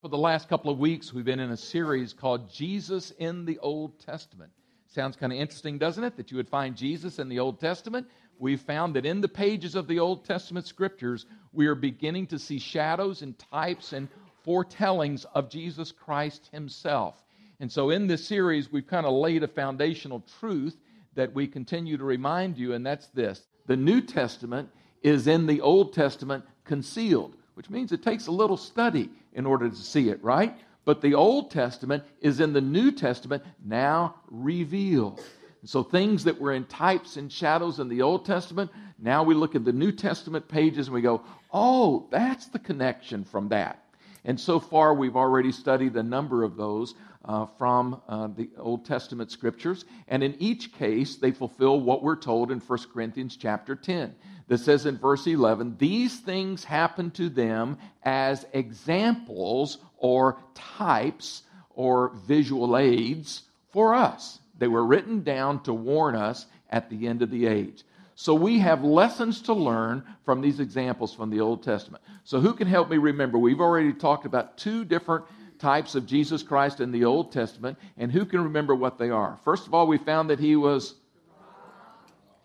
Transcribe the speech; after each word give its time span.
For 0.00 0.08
the 0.08 0.16
last 0.16 0.48
couple 0.48 0.72
of 0.72 0.78
weeks, 0.78 1.12
we've 1.12 1.26
been 1.26 1.40
in 1.40 1.50
a 1.50 1.58
series 1.58 2.14
called 2.14 2.50
Jesus 2.50 3.10
in 3.18 3.44
the 3.44 3.58
Old 3.58 3.98
Testament. 3.98 4.50
Sounds 4.86 5.14
kind 5.14 5.30
of 5.30 5.38
interesting, 5.38 5.76
doesn't 5.76 6.02
it? 6.02 6.16
That 6.16 6.30
you 6.30 6.38
would 6.38 6.48
find 6.48 6.74
Jesus 6.74 7.18
in 7.18 7.28
the 7.28 7.38
Old 7.38 7.60
Testament. 7.60 8.06
We've 8.38 8.62
found 8.62 8.96
that 8.96 9.04
in 9.04 9.20
the 9.20 9.28
pages 9.28 9.74
of 9.74 9.86
the 9.88 9.98
Old 9.98 10.24
Testament 10.24 10.66
scriptures, 10.66 11.26
we 11.52 11.66
are 11.66 11.74
beginning 11.74 12.28
to 12.28 12.38
see 12.38 12.58
shadows 12.58 13.20
and 13.20 13.38
types 13.38 13.92
and 13.92 14.08
foretellings 14.42 15.26
of 15.34 15.50
Jesus 15.50 15.92
Christ 15.92 16.48
himself. 16.50 17.22
And 17.60 17.70
so 17.70 17.90
in 17.90 18.06
this 18.06 18.26
series, 18.26 18.72
we've 18.72 18.86
kind 18.86 19.04
of 19.04 19.12
laid 19.12 19.42
a 19.42 19.48
foundational 19.48 20.24
truth 20.40 20.78
that 21.14 21.34
we 21.34 21.46
continue 21.46 21.98
to 21.98 22.04
remind 22.04 22.56
you, 22.56 22.72
and 22.72 22.86
that's 22.86 23.08
this 23.08 23.42
the 23.66 23.76
New 23.76 24.00
Testament 24.00 24.70
is 25.02 25.26
in 25.26 25.46
the 25.46 25.60
Old 25.60 25.92
Testament 25.92 26.46
concealed 26.64 27.36
which 27.60 27.68
means 27.68 27.92
it 27.92 28.02
takes 28.02 28.26
a 28.26 28.32
little 28.32 28.56
study 28.56 29.10
in 29.34 29.44
order 29.44 29.68
to 29.68 29.76
see 29.76 30.08
it, 30.08 30.24
right? 30.24 30.56
But 30.86 31.02
the 31.02 31.12
Old 31.12 31.50
Testament 31.50 32.04
is 32.22 32.40
in 32.40 32.54
the 32.54 32.60
New 32.62 32.90
Testament 32.90 33.42
now 33.62 34.14
revealed. 34.30 35.22
So 35.66 35.82
things 35.82 36.24
that 36.24 36.40
were 36.40 36.54
in 36.54 36.64
types 36.64 37.18
and 37.18 37.30
shadows 37.30 37.78
in 37.78 37.88
the 37.90 38.00
Old 38.00 38.24
Testament, 38.24 38.70
now 38.98 39.22
we 39.22 39.34
look 39.34 39.54
at 39.54 39.66
the 39.66 39.74
New 39.74 39.92
Testament 39.92 40.48
pages 40.48 40.86
and 40.86 40.94
we 40.94 41.02
go, 41.02 41.20
oh, 41.52 42.08
that's 42.10 42.46
the 42.46 42.58
connection 42.58 43.24
from 43.24 43.50
that. 43.50 43.84
And 44.24 44.40
so 44.40 44.58
far, 44.58 44.94
we've 44.94 45.16
already 45.16 45.52
studied 45.52 45.94
a 45.96 46.02
number 46.02 46.44
of 46.44 46.56
those 46.56 46.94
uh, 47.26 47.44
from 47.58 48.00
uh, 48.08 48.28
the 48.28 48.48
Old 48.56 48.86
Testament 48.86 49.30
scriptures. 49.30 49.84
And 50.08 50.22
in 50.22 50.34
each 50.38 50.72
case, 50.72 51.16
they 51.16 51.30
fulfill 51.30 51.78
what 51.78 52.02
we're 52.02 52.16
told 52.16 52.50
in 52.50 52.60
1 52.60 52.78
Corinthians 52.90 53.36
chapter 53.36 53.76
10 53.76 54.14
that 54.50 54.58
says 54.58 54.84
in 54.84 54.98
verse 54.98 55.28
11, 55.28 55.76
These 55.78 56.18
things 56.18 56.64
happen 56.64 57.12
to 57.12 57.28
them 57.28 57.78
as 58.02 58.44
examples 58.52 59.78
or 59.96 60.38
types 60.54 61.44
or 61.70 62.10
visual 62.26 62.76
aids 62.76 63.42
for 63.72 63.94
us. 63.94 64.40
They 64.58 64.66
were 64.66 64.84
written 64.84 65.22
down 65.22 65.62
to 65.62 65.72
warn 65.72 66.16
us 66.16 66.46
at 66.68 66.90
the 66.90 67.06
end 67.06 67.22
of 67.22 67.30
the 67.30 67.46
age. 67.46 67.84
So 68.16 68.34
we 68.34 68.58
have 68.58 68.82
lessons 68.82 69.40
to 69.42 69.52
learn 69.52 70.02
from 70.24 70.40
these 70.40 70.58
examples 70.58 71.14
from 71.14 71.30
the 71.30 71.40
Old 71.40 71.62
Testament. 71.62 72.02
So, 72.24 72.40
who 72.40 72.52
can 72.52 72.66
help 72.66 72.90
me 72.90 72.96
remember? 72.96 73.38
We've 73.38 73.60
already 73.60 73.92
talked 73.92 74.26
about 74.26 74.58
two 74.58 74.84
different 74.84 75.26
types 75.60 75.94
of 75.94 76.06
Jesus 76.06 76.42
Christ 76.42 76.80
in 76.80 76.90
the 76.90 77.04
Old 77.04 77.30
Testament, 77.30 77.78
and 77.96 78.10
who 78.10 78.26
can 78.26 78.42
remember 78.42 78.74
what 78.74 78.98
they 78.98 79.10
are? 79.10 79.38
First 79.44 79.68
of 79.68 79.74
all, 79.74 79.86
we 79.86 79.96
found 79.98 80.28
that 80.30 80.40
he 80.40 80.56
was 80.56 80.96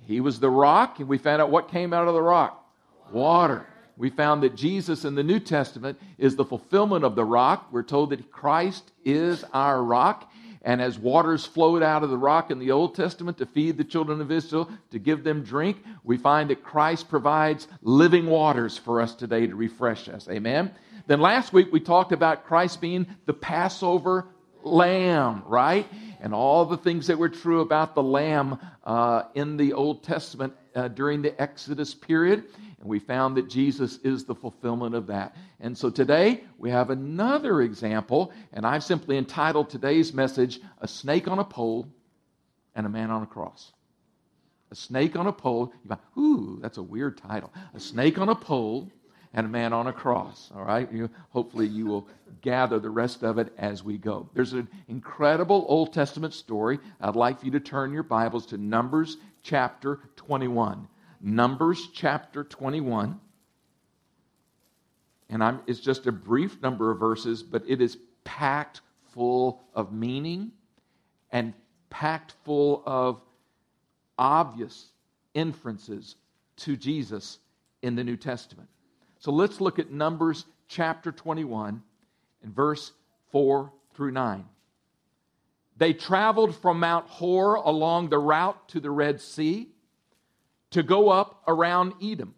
he 0.05 0.21
was 0.21 0.39
the 0.39 0.49
rock, 0.49 0.99
and 0.99 1.07
we 1.07 1.17
found 1.17 1.41
out 1.41 1.49
what 1.49 1.69
came 1.69 1.93
out 1.93 2.07
of 2.07 2.13
the 2.13 2.21
rock 2.21 2.61
water. 3.11 3.65
We 3.97 4.09
found 4.09 4.43
that 4.43 4.55
Jesus 4.55 5.05
in 5.05 5.15
the 5.15 5.23
New 5.23 5.39
Testament 5.39 5.99
is 6.17 6.35
the 6.35 6.45
fulfillment 6.45 7.05
of 7.05 7.15
the 7.15 7.23
rock. 7.23 7.69
We're 7.71 7.83
told 7.83 8.09
that 8.09 8.31
Christ 8.31 8.91
is 9.05 9.45
our 9.53 9.81
rock. 9.81 10.31
And 10.63 10.81
as 10.81 10.97
waters 10.97 11.45
flowed 11.45 11.83
out 11.83 12.03
of 12.03 12.09
the 12.09 12.17
rock 12.17 12.49
in 12.49 12.59
the 12.59 12.71
Old 12.71 12.95
Testament 12.95 13.37
to 13.37 13.45
feed 13.45 13.77
the 13.77 13.83
children 13.83 14.19
of 14.19 14.31
Israel, 14.31 14.69
to 14.91 14.99
give 14.99 15.23
them 15.23 15.43
drink, 15.43 15.77
we 16.03 16.17
find 16.17 16.49
that 16.49 16.63
Christ 16.63 17.07
provides 17.07 17.67
living 17.83 18.25
waters 18.25 18.77
for 18.77 18.99
us 18.99 19.13
today 19.13 19.45
to 19.47 19.55
refresh 19.55 20.09
us. 20.09 20.27
Amen? 20.27 20.71
Then 21.07 21.21
last 21.21 21.53
week 21.53 21.71
we 21.71 21.79
talked 21.79 22.11
about 22.11 22.45
Christ 22.45 22.81
being 22.81 23.05
the 23.27 23.33
Passover 23.33 24.25
lamb, 24.63 25.43
right? 25.45 25.87
And 26.25 26.33
all 26.33 26.65
the 26.65 26.75
things 26.75 27.05
that 27.05 27.19
were 27.19 27.29
true 27.29 27.61
about 27.61 27.93
the 27.93 28.01
lamb 28.01 28.57
uh, 28.83 29.21
in 29.35 29.57
the 29.57 29.73
Old 29.73 30.03
Testament 30.03 30.53
uh, 30.73 30.87
during 30.87 31.21
the 31.21 31.39
Exodus 31.39 31.93
period. 31.93 32.45
And 32.79 32.89
we 32.89 32.97
found 32.97 33.37
that 33.37 33.47
Jesus 33.47 33.99
is 34.03 34.25
the 34.25 34.33
fulfillment 34.33 34.95
of 34.95 35.05
that. 35.05 35.35
And 35.59 35.77
so 35.77 35.91
today 35.91 36.43
we 36.57 36.71
have 36.71 36.89
another 36.89 37.61
example, 37.61 38.33
and 38.53 38.65
I've 38.65 38.83
simply 38.83 39.19
entitled 39.19 39.69
today's 39.69 40.15
message, 40.15 40.59
A 40.79 40.87
Snake 40.87 41.27
on 41.27 41.37
a 41.37 41.43
Pole 41.43 41.87
and 42.73 42.87
a 42.87 42.89
Man 42.89 43.11
on 43.11 43.21
a 43.21 43.27
Cross. 43.27 43.73
A 44.71 44.75
snake 44.75 45.15
on 45.15 45.27
a 45.27 45.31
pole. 45.31 45.71
Ooh, 46.17 46.57
that's 46.59 46.79
a 46.79 46.83
weird 46.83 47.19
title. 47.19 47.53
A 47.75 47.79
snake 47.79 48.17
on 48.17 48.29
a 48.29 48.35
pole 48.35 48.91
and 49.35 49.45
a 49.45 49.49
man 49.49 49.73
on 49.73 49.85
a 49.87 49.93
cross. 49.93 50.49
All 50.55 50.63
right? 50.63 50.91
You, 50.91 51.09
hopefully, 51.29 51.67
you 51.67 51.85
will 51.85 52.07
gather 52.41 52.79
the 52.79 52.89
rest 52.89 53.21
of 53.21 53.37
it 53.37 53.53
as 53.57 53.83
we 53.83 53.97
go. 53.97 54.29
There's 54.33 54.53
an 54.53 54.69
incredible 54.87 55.65
Old 55.67 55.93
Testament 55.93 56.33
story. 56.33 56.79
I'd 57.01 57.17
like 57.17 57.41
for 57.41 57.45
you 57.45 57.51
to 57.51 57.59
turn 57.59 57.91
your 57.91 58.03
Bibles 58.03 58.45
to 58.47 58.57
Numbers 58.57 59.17
chapter 59.43 59.99
21. 60.15 60.87
Numbers 61.19 61.85
chapter 61.93 62.45
21. 62.45 63.19
And 65.29 65.43
I'm, 65.43 65.59
it's 65.67 65.81
just 65.81 66.07
a 66.07 66.13
brief 66.13 66.61
number 66.61 66.89
of 66.89 66.99
verses, 66.99 67.43
but 67.43 67.63
it 67.67 67.81
is 67.81 67.97
packed 68.23 68.79
full 69.13 69.63
of 69.73 69.91
meaning 69.91 70.51
and 71.31 71.53
packed 71.89 72.35
full 72.45 72.83
of 72.85 73.19
obvious 74.17 74.91
inferences 75.33 76.15
to 76.55 76.77
Jesus 76.77 77.39
in 77.81 77.95
the 77.95 78.03
New 78.03 78.15
Testament. 78.15 78.69
So 79.25 79.31
let's 79.31 79.59
look 79.59 79.79
at 79.79 79.89
Numbers 79.89 80.45
chapter 80.67 81.11
21 81.11 81.81
and 82.43 82.55
verse 82.55 82.91
4 83.31 83.73
through 83.95 84.11
9. 84.11 84.45
They 85.77 85.93
traveled 85.93 86.55
from 86.55 86.79
Mount 86.79 87.07
Hor 87.07 87.55
along 87.55 88.09
the 88.09 88.19
route 88.19 88.69
to 88.69 88.79
the 88.79 88.91
Red 88.91 89.19
Sea 89.19 89.67
to 90.69 90.83
go 90.83 91.09
up 91.09 91.41
around 91.47 91.93
Edom. 92.03 92.35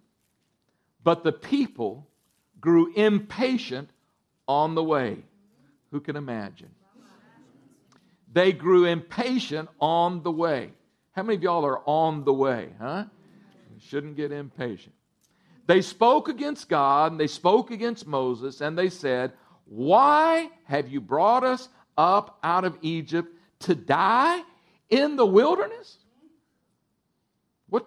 But 1.04 1.26
the 1.26 1.34
people 1.34 2.08
grew 2.62 2.94
impatient 2.94 3.90
on 4.48 4.74
the 4.74 4.84
way. 4.84 5.18
Who 5.92 6.00
can 6.00 6.16
imagine? 6.16 6.70
They 8.32 8.54
grew 8.54 8.86
impatient 8.86 9.68
on 9.82 10.24
the 10.24 10.32
way. 10.32 10.72
How 11.12 11.24
many 11.24 11.36
of 11.36 11.44
y'all 11.44 11.66
are 11.66 11.82
on 11.86 12.24
the 12.24 12.32
way, 12.32 12.70
huh? 12.80 13.04
You 13.74 13.82
shouldn't 13.82 14.16
get 14.16 14.32
impatient. 14.32 14.96
They 15.68 15.82
spoke 15.82 16.30
against 16.30 16.70
God 16.70 17.12
and 17.12 17.20
they 17.20 17.28
spoke 17.28 17.72
against 17.72 18.08
Moses 18.08 18.62
and 18.62 18.78
they 18.78 18.90
said, 18.90 19.34
Why 19.66 20.50
have 20.64 20.88
you 20.88 21.02
brought 21.02 21.44
us 21.44 21.68
up 21.98 22.40
out 22.42 22.64
of 22.64 22.78
Egypt 22.82 23.30
to 23.60 23.76
die 23.76 24.42
in 24.90 25.18
the 25.18 25.26
wilderness? 25.26 25.98
What, 27.68 27.86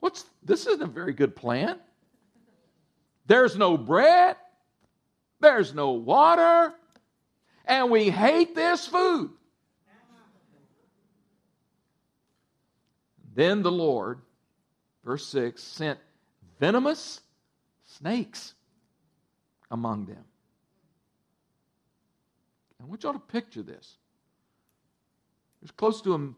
what's, 0.00 0.26
this 0.44 0.66
isn't 0.66 0.82
a 0.82 0.86
very 0.86 1.14
good 1.14 1.34
plan. 1.34 1.78
There's 3.26 3.56
no 3.56 3.78
bread, 3.78 4.36
there's 5.40 5.72
no 5.72 5.92
water, 5.92 6.74
and 7.64 7.90
we 7.90 8.10
hate 8.10 8.54
this 8.54 8.86
food. 8.86 9.30
Then 13.34 13.62
the 13.62 13.72
Lord, 13.72 14.20
verse 15.04 15.26
6, 15.26 15.62
sent 15.62 15.98
venomous 16.64 17.20
snakes 17.84 18.54
among 19.70 20.06
them. 20.06 20.24
I 22.80 22.86
want 22.86 23.02
y'all 23.02 23.12
to 23.12 23.18
picture 23.18 23.62
this. 23.62 23.98
There's 25.60 25.72
close 25.72 26.00
to 26.02 26.14
a 26.14 26.28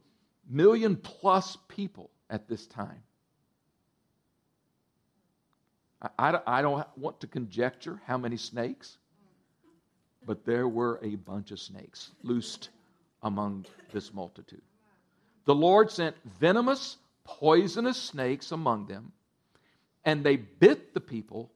million 0.50 0.96
plus 0.96 1.56
people 1.68 2.10
at 2.28 2.48
this 2.48 2.66
time. 2.66 3.04
I, 6.02 6.08
I, 6.18 6.40
I 6.58 6.62
don't 6.62 6.84
want 6.98 7.20
to 7.20 7.28
conjecture 7.28 8.00
how 8.04 8.18
many 8.18 8.36
snakes, 8.36 8.98
but 10.26 10.44
there 10.44 10.66
were 10.66 10.98
a 11.04 11.14
bunch 11.14 11.52
of 11.52 11.60
snakes 11.60 12.10
loosed 12.24 12.70
among 13.22 13.64
this 13.92 14.12
multitude. 14.12 14.62
The 15.44 15.54
Lord 15.54 15.88
sent 15.92 16.16
venomous, 16.40 16.96
poisonous 17.22 18.02
snakes 18.02 18.50
among 18.50 18.86
them 18.86 19.12
and 20.06 20.24
they 20.24 20.36
bit 20.36 20.94
the 20.94 21.00
people, 21.00 21.50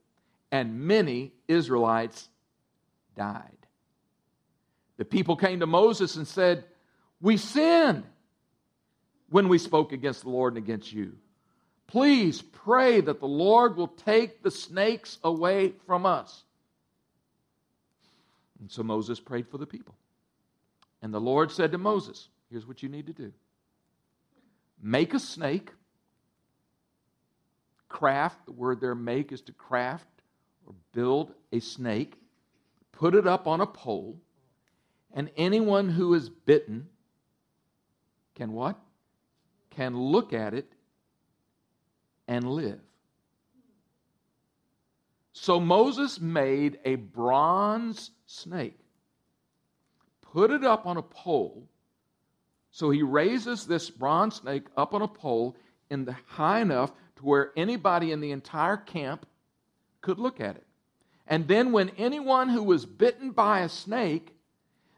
and 0.50 0.81
many 0.81 1.33
Israelites 1.47 2.28
died. 3.16 3.56
The 4.98 5.04
people 5.04 5.36
came 5.36 5.60
to 5.60 5.66
Moses 5.66 6.16
and 6.16 6.27
said, 6.27 6.65
We 7.21 7.36
sinned 7.36 8.04
when 9.30 9.48
we 9.48 9.57
spoke 9.57 9.92
against 9.92 10.22
the 10.22 10.30
Lord 10.30 10.57
and 10.57 10.63
against 10.63 10.92
you. 10.92 11.16
Please 11.86 12.42
pray 12.42 13.01
that 13.01 13.21
the 13.21 13.27
Lord 13.27 13.77
will 13.77 13.89
take 13.89 14.42
the 14.42 14.51
snakes 14.51 15.19
away 15.25 15.72
from 15.86 16.04
us. 16.04 16.42
And 18.60 18.71
so 18.71 18.83
Moses 18.83 19.21
prayed 19.21 19.48
for 19.48 19.59
the 19.59 19.66
people. 19.66 19.95
And 21.03 21.15
the 21.15 21.21
Lord 21.21 21.51
said 21.51 21.72
to 21.72 21.78
Moses, 21.78 22.28
Here's 22.51 22.66
what 22.66 22.83
you 22.83 22.89
need 22.89 23.07
to 23.07 23.13
do 23.13 23.33
make 24.83 25.15
a 25.15 25.21
snake 25.21 25.71
craft, 27.91 28.47
the 28.47 28.53
word 28.53 28.81
there 28.81 28.95
make 28.95 29.33
is 29.33 29.42
to 29.42 29.53
craft 29.53 30.07
or 30.66 30.75
build 30.95 31.34
a 31.53 31.60
snake, 31.60 32.15
put 32.92 33.15
it 33.15 33.27
up 33.27 33.47
on 33.47 33.60
a 33.60 33.66
pole, 33.66 34.19
and 35.13 35.28
anyone 35.37 35.91
who 35.91 36.15
is 36.15 36.31
bitten 36.31 36.89
can 38.34 38.53
what? 38.53 38.78
Can 39.69 39.98
look 39.98 40.33
at 40.33 40.54
it 40.54 40.72
and 42.27 42.48
live. 42.51 42.81
So 45.33 45.60
Moses 45.60 46.21
made 46.21 46.78
a 46.84 46.95
bronze 46.95 48.10
snake, 48.27 48.78
put 50.22 50.51
it 50.51 50.65
up 50.65 50.87
on 50.87 50.97
a 50.97 51.03
pole. 51.03 51.69
So 52.71 52.91
he 52.91 53.03
raises 53.03 53.66
this 53.66 53.91
bronze 53.91 54.37
snake 54.37 54.66
up 54.77 54.95
on 54.95 55.03
a 55.03 55.09
pole 55.09 55.57
in 55.91 56.04
the 56.04 56.16
high 56.27 56.60
enough 56.60 56.92
to 57.21 57.27
where 57.27 57.53
anybody 57.57 58.13
in 58.13 58.21
the 58.21 58.33
entire 58.33 58.77
camp 58.77 59.27
could 60.01 60.19
look 60.19 60.41
at 60.41 60.57
it. 60.57 60.67
And 61.27 61.47
then 61.47 61.71
when 61.71 61.91
anyone 61.91 62.49
who 62.49 62.63
was 62.63 62.84
bitten 62.84 63.31
by 63.31 63.61
a 63.61 63.69
snake, 63.69 64.34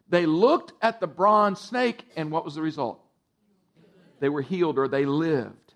they 0.09 0.25
looked 0.25 0.73
at 0.81 1.01
the 1.01 1.07
bronze 1.07 1.61
snake 1.61 2.05
and 2.17 2.31
what 2.31 2.45
was 2.45 2.55
the 2.55 2.63
result? 2.63 3.01
They 4.21 4.29
were 4.29 4.43
healed 4.43 4.79
or 4.79 4.89
they 4.89 5.05
lived. 5.05 5.75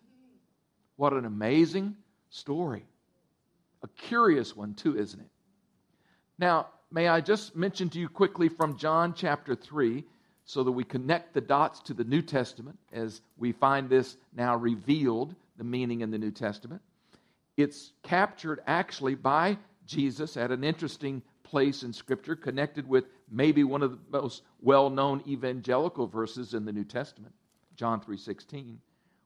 What 0.96 1.12
an 1.12 1.24
amazing 1.24 1.96
story. 2.30 2.86
A 3.82 3.88
curious 3.88 4.56
one, 4.56 4.74
too, 4.74 4.96
isn't 4.96 5.20
it? 5.20 5.30
Now, 6.38 6.68
may 6.90 7.08
I 7.08 7.20
just 7.20 7.56
mention 7.56 7.90
to 7.90 7.98
you 7.98 8.08
quickly 8.08 8.48
from 8.48 8.78
John 8.78 9.14
chapter 9.14 9.54
3 9.54 10.04
so 10.44 10.62
that 10.62 10.72
we 10.72 10.84
connect 10.84 11.34
the 11.34 11.40
dots 11.40 11.80
to 11.80 11.94
the 11.94 12.04
New 12.04 12.22
Testament 12.22 12.78
as 12.92 13.20
we 13.36 13.52
find 13.52 13.90
this 13.90 14.16
now 14.34 14.56
revealed, 14.56 15.34
the 15.56 15.64
meaning 15.64 16.00
in 16.00 16.10
the 16.10 16.18
New 16.18 16.30
Testament. 16.30 16.82
It's 17.56 17.92
captured 18.02 18.60
actually 18.66 19.14
by 19.14 19.58
Jesus 19.86 20.36
at 20.36 20.50
an 20.50 20.64
interesting 20.64 21.22
place 21.42 21.82
in 21.82 21.92
Scripture, 21.92 22.36
connected 22.36 22.88
with 22.88 23.04
maybe 23.30 23.64
one 23.64 23.82
of 23.82 23.92
the 23.92 23.98
most 24.10 24.42
well-known 24.60 25.22
evangelical 25.26 26.06
verses 26.06 26.54
in 26.54 26.64
the 26.64 26.72
New 26.72 26.84
Testament, 26.84 27.34
John 27.76 28.00
3:16. 28.00 28.78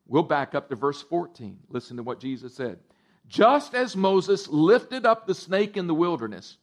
We'll 0.07 0.23
back 0.23 0.55
up 0.55 0.69
to 0.69 0.77
verse 0.77 1.03
14. 1.03 1.59
Listen 1.69 1.97
to 1.97 2.03
what 2.03 2.21
Jesus 2.21 2.55
said. 2.55 2.79
Just 3.27 3.75
as 3.75 3.97
Moses 3.97 4.49
lifted 4.49 5.07
up 5.07 5.27
the 5.27 5.35
snake 5.35 5.77
in 5.77 5.87
the 5.87 5.95
wilderness, 5.95 6.57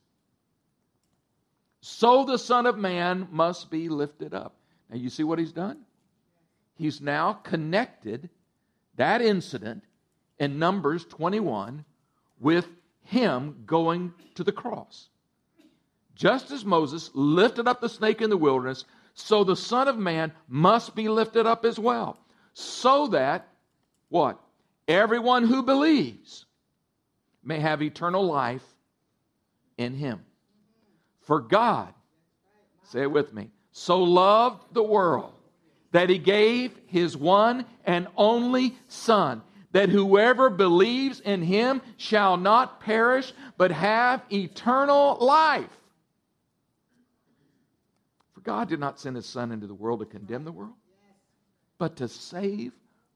so 1.81 2.25
the 2.25 2.37
Son 2.37 2.65
of 2.65 2.77
Man 2.77 3.27
must 3.31 3.71
be 3.71 3.87
lifted 3.87 4.33
up. 4.33 4.55
Now, 4.89 4.97
you 4.97 5.09
see 5.09 5.23
what 5.23 5.39
he's 5.39 5.53
done? 5.53 5.85
He's 6.75 7.01
now 7.01 7.33
connected 7.33 8.29
that 8.97 9.21
incident 9.21 9.83
in 10.38 10.59
Numbers 10.59 11.05
21 11.05 11.85
with 12.39 12.67
him 13.03 13.63
going 13.65 14.13
to 14.35 14.44
the 14.44 14.51
cross. 14.51 15.09
Just 16.15 16.51
as 16.51 16.65
Moses 16.65 17.11
lifted 17.13 17.67
up 17.67 17.79
the 17.79 17.89
snake 17.89 18.21
in 18.21 18.29
the 18.29 18.38
wilderness, 18.38 18.85
so 19.13 19.44
the 19.44 19.55
Son 19.55 19.88
of 19.88 19.97
Man 19.97 20.31
must 20.47 20.95
be 20.95 21.07
lifted 21.07 21.45
up 21.45 21.63
as 21.63 21.79
well. 21.79 22.19
So 22.53 23.07
that, 23.07 23.47
what? 24.09 24.39
Everyone 24.88 25.43
who 25.43 25.63
believes 25.63 26.45
may 27.43 27.59
have 27.59 27.81
eternal 27.81 28.25
life 28.25 28.63
in 29.77 29.93
him. 29.93 30.23
For 31.21 31.39
God, 31.39 31.93
say 32.83 33.01
it 33.01 33.11
with 33.11 33.33
me, 33.33 33.51
so 33.71 34.01
loved 34.01 34.73
the 34.73 34.83
world 34.83 35.33
that 35.92 36.10
he 36.10 36.18
gave 36.18 36.78
his 36.88 37.16
one 37.16 37.66
and 37.86 38.07
only 38.16 38.75
Son, 38.88 39.42
that 39.72 39.89
whoever 39.89 40.50
believes 40.50 41.19
in 41.19 41.42
him 41.42 41.81
shall 41.98 42.38
not 42.38 42.80
perish, 42.80 43.34
but 43.57 43.72
have 43.72 44.24
eternal 44.31 45.18
life. 45.19 45.69
For 48.34 48.42
God 48.42 48.69
did 48.69 48.80
not 48.80 49.00
send 49.00 49.16
his 49.16 49.25
Son 49.25 49.51
into 49.51 49.68
the 49.68 49.74
world 49.74 50.00
to 50.00 50.06
condemn 50.06 50.44
the 50.44 50.51
world, 50.51 50.75
but 51.78 51.98
to 51.98 52.07
save 52.07 52.74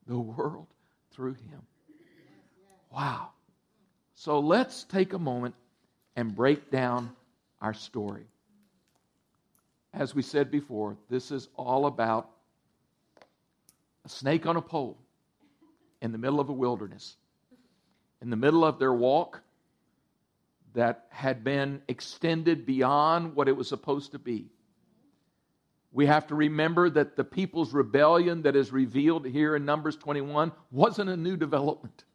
the 0.07 0.19
world 0.19 0.67
through 1.11 1.33
him. 1.33 1.61
Wow. 2.91 3.29
So 4.15 4.39
let's 4.39 4.83
take 4.83 5.13
a 5.13 5.19
moment 5.19 5.55
and 6.15 6.35
break 6.35 6.69
down 6.69 7.11
our 7.61 7.73
story. 7.73 8.25
As 9.93 10.13
we 10.15 10.21
said 10.21 10.51
before, 10.51 10.97
this 11.09 11.31
is 11.31 11.49
all 11.55 11.85
about 11.85 12.29
a 14.05 14.09
snake 14.09 14.45
on 14.45 14.57
a 14.57 14.61
pole 14.61 14.97
in 16.01 16.11
the 16.11 16.17
middle 16.17 16.39
of 16.39 16.49
a 16.49 16.53
wilderness, 16.53 17.15
in 18.21 18.29
the 18.29 18.35
middle 18.35 18.65
of 18.65 18.79
their 18.79 18.93
walk 18.93 19.41
that 20.73 21.05
had 21.09 21.43
been 21.43 21.81
extended 21.87 22.65
beyond 22.65 23.35
what 23.35 23.47
it 23.47 23.55
was 23.55 23.67
supposed 23.67 24.11
to 24.13 24.19
be. 24.19 24.49
We 25.91 26.05
have 26.05 26.27
to 26.27 26.35
remember 26.35 26.89
that 26.89 27.17
the 27.17 27.23
people's 27.23 27.73
rebellion 27.73 28.43
that 28.43 28.55
is 28.55 28.71
revealed 28.71 29.25
here 29.25 29.55
in 29.55 29.65
Numbers 29.65 29.97
21 29.97 30.53
wasn't 30.71 31.09
a 31.09 31.17
new 31.17 31.35
development. 31.35 32.05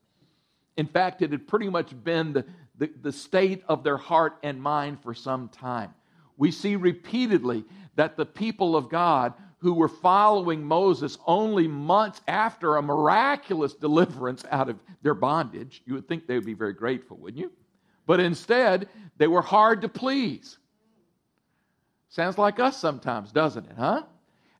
In 0.78 0.86
fact, 0.86 1.20
it 1.20 1.32
had 1.32 1.46
pretty 1.46 1.68
much 1.68 1.92
been 2.02 2.32
the, 2.32 2.46
the, 2.78 2.90
the 3.02 3.12
state 3.12 3.62
of 3.68 3.84
their 3.84 3.98
heart 3.98 4.38
and 4.42 4.60
mind 4.60 5.02
for 5.02 5.12
some 5.12 5.48
time. 5.48 5.94
We 6.38 6.50
see 6.50 6.76
repeatedly 6.76 7.64
that 7.96 8.16
the 8.16 8.26
people 8.26 8.76
of 8.76 8.88
God 8.88 9.34
who 9.66 9.74
were 9.74 9.88
following 9.88 10.62
Moses 10.62 11.18
only 11.26 11.66
months 11.66 12.20
after 12.28 12.76
a 12.76 12.82
miraculous 12.82 13.74
deliverance 13.74 14.44
out 14.52 14.68
of 14.68 14.78
their 15.02 15.12
bondage, 15.12 15.82
you 15.84 15.94
would 15.94 16.06
think 16.06 16.28
they 16.28 16.36
would 16.36 16.46
be 16.46 16.54
very 16.54 16.72
grateful, 16.72 17.16
wouldn't 17.16 17.42
you? 17.42 17.50
But 18.06 18.20
instead, 18.20 18.88
they 19.16 19.26
were 19.26 19.42
hard 19.42 19.82
to 19.82 19.88
please. 19.88 20.56
Sounds 22.10 22.38
like 22.38 22.60
us 22.60 22.76
sometimes, 22.76 23.32
doesn't 23.32 23.66
it, 23.66 23.74
huh? 23.76 24.04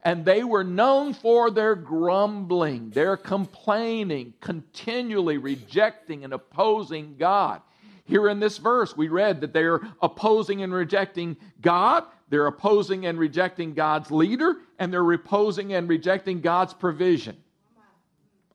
And 0.03 0.25
they 0.25 0.43
were 0.43 0.65
known 0.65 1.15
for 1.15 1.53
their 1.53 1.77
grumbling, 1.77 2.91
their 2.91 3.17
complaining, 3.17 4.35
continually 4.41 5.39
rejecting 5.39 6.25
and 6.25 6.33
opposing 6.33 7.15
God. 7.17 7.63
Here 8.07 8.29
in 8.29 8.41
this 8.41 8.59
verse, 8.59 8.97
we 8.97 9.07
read 9.07 9.41
that 9.43 9.53
they're 9.53 9.83
opposing 10.03 10.65
and 10.65 10.75
rejecting 10.75 11.37
God, 11.61 12.03
they're 12.29 12.47
opposing 12.47 13.07
and 13.07 13.19
rejecting 13.19 13.75
God's 13.75 14.11
leader, 14.11 14.57
and 14.79 14.93
they're 14.93 15.13
opposing 15.13 15.75
and 15.75 15.89
rejecting 15.89 16.41
God's 16.41 16.75
provision. 16.75 17.37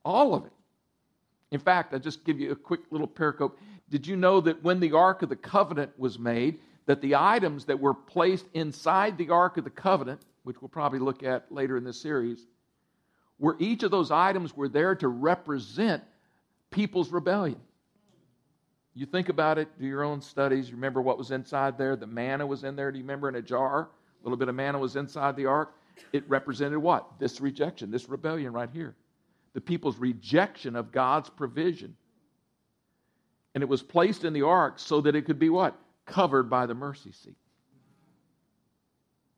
All 0.04 0.34
of 0.34 0.46
it. 0.46 0.52
In 1.52 1.60
fact, 1.60 1.94
I'll 1.94 2.00
just 2.00 2.24
give 2.24 2.40
you 2.40 2.52
a 2.52 2.56
quick 2.56 2.82
little 2.92 3.08
pericope. 3.08 3.54
Did 3.90 4.08
you 4.08 4.16
know 4.16 4.42
that 4.42 4.64
when 4.64 4.80
the 4.80 4.94
Ark 4.94 5.22
of 5.22 5.30
the 5.30 5.36
Covenant 5.36 5.92
was 5.98 6.18
made, 6.18 6.60
that 6.86 7.02
the 7.02 7.16
items 7.16 7.66
that 7.66 7.80
were 7.80 7.94
placed 7.94 8.46
inside 8.54 9.18
the 9.18 9.30
Ark 9.30 9.58
of 9.58 9.64
the 9.64 9.70
Covenant, 9.70 10.22
which 10.44 10.62
we'll 10.62 10.70
probably 10.70 11.00
look 11.00 11.24
at 11.24 11.52
later 11.52 11.78
in 11.78 11.84
this 11.84 12.02
series, 12.02 12.48
were 13.38 13.56
each 13.60 13.84
of 13.84 13.92
those 13.92 14.12
items 14.12 14.56
were 14.56 14.70
there 14.70 14.96
to 14.96 15.08
represent 15.08 16.04
people's 16.70 17.12
rebellion. 17.12 17.60
You 18.94 19.06
think 19.06 19.30
about 19.30 19.58
it, 19.58 19.70
do 19.80 19.86
your 19.86 20.04
own 20.04 20.22
studies. 20.22 20.72
Remember 20.72 21.02
what 21.02 21.18
was 21.18 21.32
inside 21.32 21.78
there? 21.78 21.96
The 21.96 22.08
manna 22.08 22.46
was 22.46 22.64
in 22.64 22.76
there. 22.76 22.92
Do 22.92 22.98
you 22.98 23.04
remember 23.04 23.30
in 23.30 23.36
a 23.36 23.42
jar? 23.42 23.84
A 23.84 24.24
little 24.24 24.38
bit 24.38 24.50
of 24.50 24.56
manna 24.56 24.80
was 24.80 24.96
inside 24.96 25.36
the 25.36 25.46
ark. 25.46 25.74
It 26.12 26.28
represented 26.30 26.80
what? 26.80 27.20
This 27.20 27.40
rejection, 27.40 27.90
this 27.90 28.10
rebellion 28.10 28.52
right 28.52 28.70
here. 28.72 28.96
The 29.54 29.62
people's 29.62 29.98
rejection 29.98 30.76
of 30.76 30.92
God's 30.92 31.30
provision. 31.30 31.96
And 33.56 33.62
it 33.62 33.70
was 33.70 33.82
placed 33.82 34.24
in 34.26 34.34
the 34.34 34.44
ark 34.44 34.78
so 34.78 35.02
that 35.02 35.16
it 35.16 35.26
could 35.26 35.40
be 35.40 35.50
what? 35.50 35.78
Covered 36.06 36.50
by 36.50 36.66
the 36.66 36.74
mercy 36.74 37.12
seat. 37.12 37.36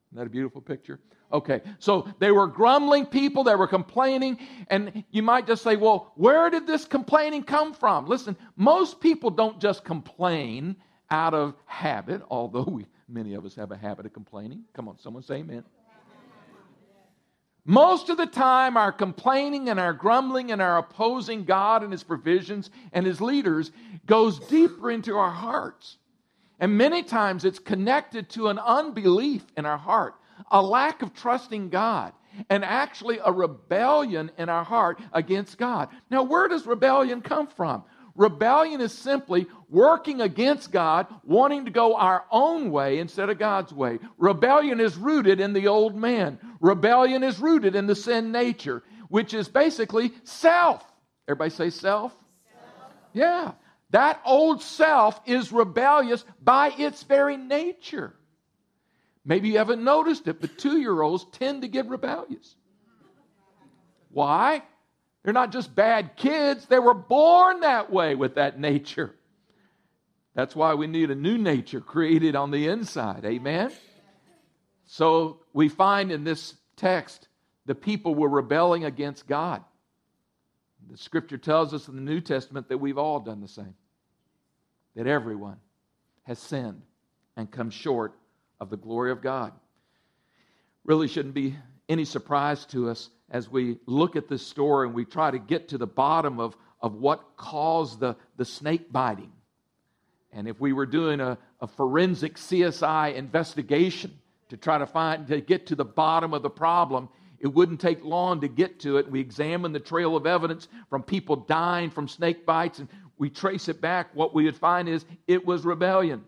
Isn't 0.08 0.18
that 0.18 0.26
a 0.26 0.30
beautiful 0.30 0.60
picture? 0.60 1.00
Okay, 1.34 1.62
so 1.80 2.06
they 2.20 2.30
were 2.30 2.46
grumbling 2.46 3.06
people, 3.06 3.42
they 3.42 3.56
were 3.56 3.66
complaining, 3.66 4.38
and 4.68 5.02
you 5.10 5.20
might 5.20 5.48
just 5.48 5.64
say, 5.64 5.74
well, 5.74 6.12
where 6.14 6.48
did 6.48 6.64
this 6.64 6.84
complaining 6.84 7.42
come 7.42 7.74
from? 7.74 8.06
Listen, 8.06 8.36
most 8.54 9.00
people 9.00 9.30
don't 9.30 9.60
just 9.60 9.84
complain 9.84 10.76
out 11.10 11.34
of 11.34 11.56
habit, 11.66 12.22
although 12.30 12.62
we, 12.62 12.86
many 13.08 13.34
of 13.34 13.44
us 13.44 13.56
have 13.56 13.72
a 13.72 13.76
habit 13.76 14.06
of 14.06 14.12
complaining. 14.12 14.62
Come 14.74 14.86
on, 14.86 14.96
someone 15.00 15.24
say 15.24 15.38
amen. 15.38 15.64
Most 17.64 18.10
of 18.10 18.16
the 18.16 18.26
time, 18.26 18.76
our 18.76 18.92
complaining 18.92 19.70
and 19.70 19.80
our 19.80 19.92
grumbling 19.92 20.52
and 20.52 20.62
our 20.62 20.78
opposing 20.78 21.42
God 21.42 21.82
and 21.82 21.90
His 21.90 22.04
provisions 22.04 22.70
and 22.92 23.04
His 23.04 23.20
leaders 23.20 23.72
goes 24.06 24.38
deeper 24.38 24.88
into 24.88 25.16
our 25.16 25.32
hearts. 25.32 25.96
And 26.60 26.78
many 26.78 27.02
times 27.02 27.44
it's 27.44 27.58
connected 27.58 28.28
to 28.30 28.48
an 28.48 28.60
unbelief 28.60 29.42
in 29.56 29.66
our 29.66 29.78
heart 29.78 30.14
a 30.50 30.62
lack 30.62 31.02
of 31.02 31.14
trusting 31.14 31.70
God, 31.70 32.12
and 32.50 32.64
actually 32.64 33.18
a 33.24 33.32
rebellion 33.32 34.30
in 34.38 34.48
our 34.48 34.64
heart 34.64 35.00
against 35.12 35.58
God. 35.58 35.88
Now, 36.10 36.22
where 36.24 36.48
does 36.48 36.66
rebellion 36.66 37.20
come 37.20 37.46
from? 37.46 37.84
Rebellion 38.16 38.80
is 38.80 38.92
simply 38.92 39.46
working 39.68 40.20
against 40.20 40.70
God, 40.70 41.06
wanting 41.24 41.64
to 41.64 41.70
go 41.70 41.96
our 41.96 42.24
own 42.30 42.70
way 42.70 43.00
instead 43.00 43.28
of 43.28 43.38
God's 43.38 43.72
way. 43.72 43.98
Rebellion 44.18 44.80
is 44.80 44.96
rooted 44.96 45.40
in 45.40 45.52
the 45.52 45.66
old 45.66 45.96
man. 45.96 46.38
Rebellion 46.60 47.24
is 47.24 47.40
rooted 47.40 47.74
in 47.74 47.86
the 47.86 47.96
sin 47.96 48.30
nature, 48.30 48.84
which 49.08 49.34
is 49.34 49.48
basically 49.48 50.12
self. 50.22 50.84
Everybody 51.26 51.50
say 51.50 51.70
self? 51.70 52.12
self. 52.52 52.92
Yeah. 53.12 53.52
That 53.90 54.20
old 54.24 54.62
self 54.62 55.20
is 55.26 55.52
rebellious 55.52 56.24
by 56.40 56.72
its 56.76 57.02
very 57.02 57.36
nature. 57.36 58.14
Maybe 59.24 59.48
you 59.50 59.58
haven't 59.58 59.82
noticed 59.82 60.28
it, 60.28 60.40
but 60.40 60.58
two 60.58 60.78
year 60.78 61.00
olds 61.00 61.24
tend 61.32 61.62
to 61.62 61.68
get 61.68 61.88
rebellious. 61.88 62.56
Why? 64.10 64.62
They're 65.22 65.32
not 65.32 65.52
just 65.52 65.74
bad 65.74 66.16
kids, 66.16 66.66
they 66.66 66.78
were 66.78 66.94
born 66.94 67.60
that 67.60 67.90
way 67.90 68.14
with 68.14 68.34
that 68.34 68.60
nature. 68.60 69.14
That's 70.34 70.54
why 70.54 70.74
we 70.74 70.86
need 70.86 71.10
a 71.10 71.14
new 71.14 71.38
nature 71.38 71.80
created 71.80 72.36
on 72.36 72.50
the 72.50 72.68
inside. 72.68 73.24
Amen? 73.24 73.72
So 74.86 75.40
we 75.52 75.68
find 75.68 76.12
in 76.12 76.24
this 76.24 76.54
text 76.76 77.28
the 77.66 77.74
people 77.74 78.14
were 78.14 78.28
rebelling 78.28 78.84
against 78.84 79.26
God. 79.26 79.62
The 80.90 80.98
scripture 80.98 81.38
tells 81.38 81.72
us 81.72 81.88
in 81.88 81.94
the 81.94 82.02
New 82.02 82.20
Testament 82.20 82.68
that 82.68 82.78
we've 82.78 82.98
all 82.98 83.20
done 83.20 83.40
the 83.40 83.48
same, 83.48 83.74
that 84.96 85.06
everyone 85.06 85.56
has 86.24 86.38
sinned 86.38 86.82
and 87.36 87.50
come 87.50 87.70
short 87.70 88.12
of 88.64 88.70
the 88.70 88.76
glory 88.78 89.12
of 89.12 89.20
God. 89.20 89.52
Really 90.84 91.06
shouldn't 91.06 91.34
be 91.34 91.54
any 91.86 92.06
surprise 92.06 92.64
to 92.66 92.88
us 92.88 93.10
as 93.30 93.48
we 93.48 93.78
look 93.86 94.16
at 94.16 94.26
this 94.26 94.44
story 94.44 94.86
and 94.86 94.94
we 94.94 95.04
try 95.04 95.30
to 95.30 95.38
get 95.38 95.68
to 95.68 95.78
the 95.78 95.86
bottom 95.86 96.40
of, 96.40 96.56
of 96.80 96.94
what 96.94 97.36
caused 97.36 98.00
the, 98.00 98.16
the 98.38 98.44
snake 98.44 98.90
biting. 98.90 99.30
And 100.32 100.48
if 100.48 100.58
we 100.58 100.72
were 100.72 100.86
doing 100.86 101.20
a, 101.20 101.36
a 101.60 101.66
forensic 101.66 102.36
CSI 102.36 103.14
investigation 103.14 104.12
to 104.48 104.56
try 104.56 104.78
to 104.78 104.86
find, 104.86 105.26
to 105.26 105.42
get 105.42 105.66
to 105.66 105.74
the 105.74 105.84
bottom 105.84 106.32
of 106.32 106.42
the 106.42 106.50
problem, 106.50 107.10
it 107.40 107.48
wouldn't 107.48 107.82
take 107.82 108.02
long 108.02 108.40
to 108.40 108.48
get 108.48 108.80
to 108.80 108.96
it. 108.96 109.10
We 109.10 109.20
examine 109.20 109.72
the 109.72 109.80
trail 109.80 110.16
of 110.16 110.26
evidence 110.26 110.68
from 110.88 111.02
people 111.02 111.36
dying 111.36 111.90
from 111.90 112.08
snake 112.08 112.46
bites 112.46 112.78
and 112.78 112.88
we 113.18 113.28
trace 113.28 113.68
it 113.68 113.82
back. 113.82 114.14
What 114.14 114.34
we 114.34 114.46
would 114.46 114.56
find 114.56 114.88
is 114.88 115.04
it 115.28 115.44
was 115.44 115.66
rebellion. 115.66 116.24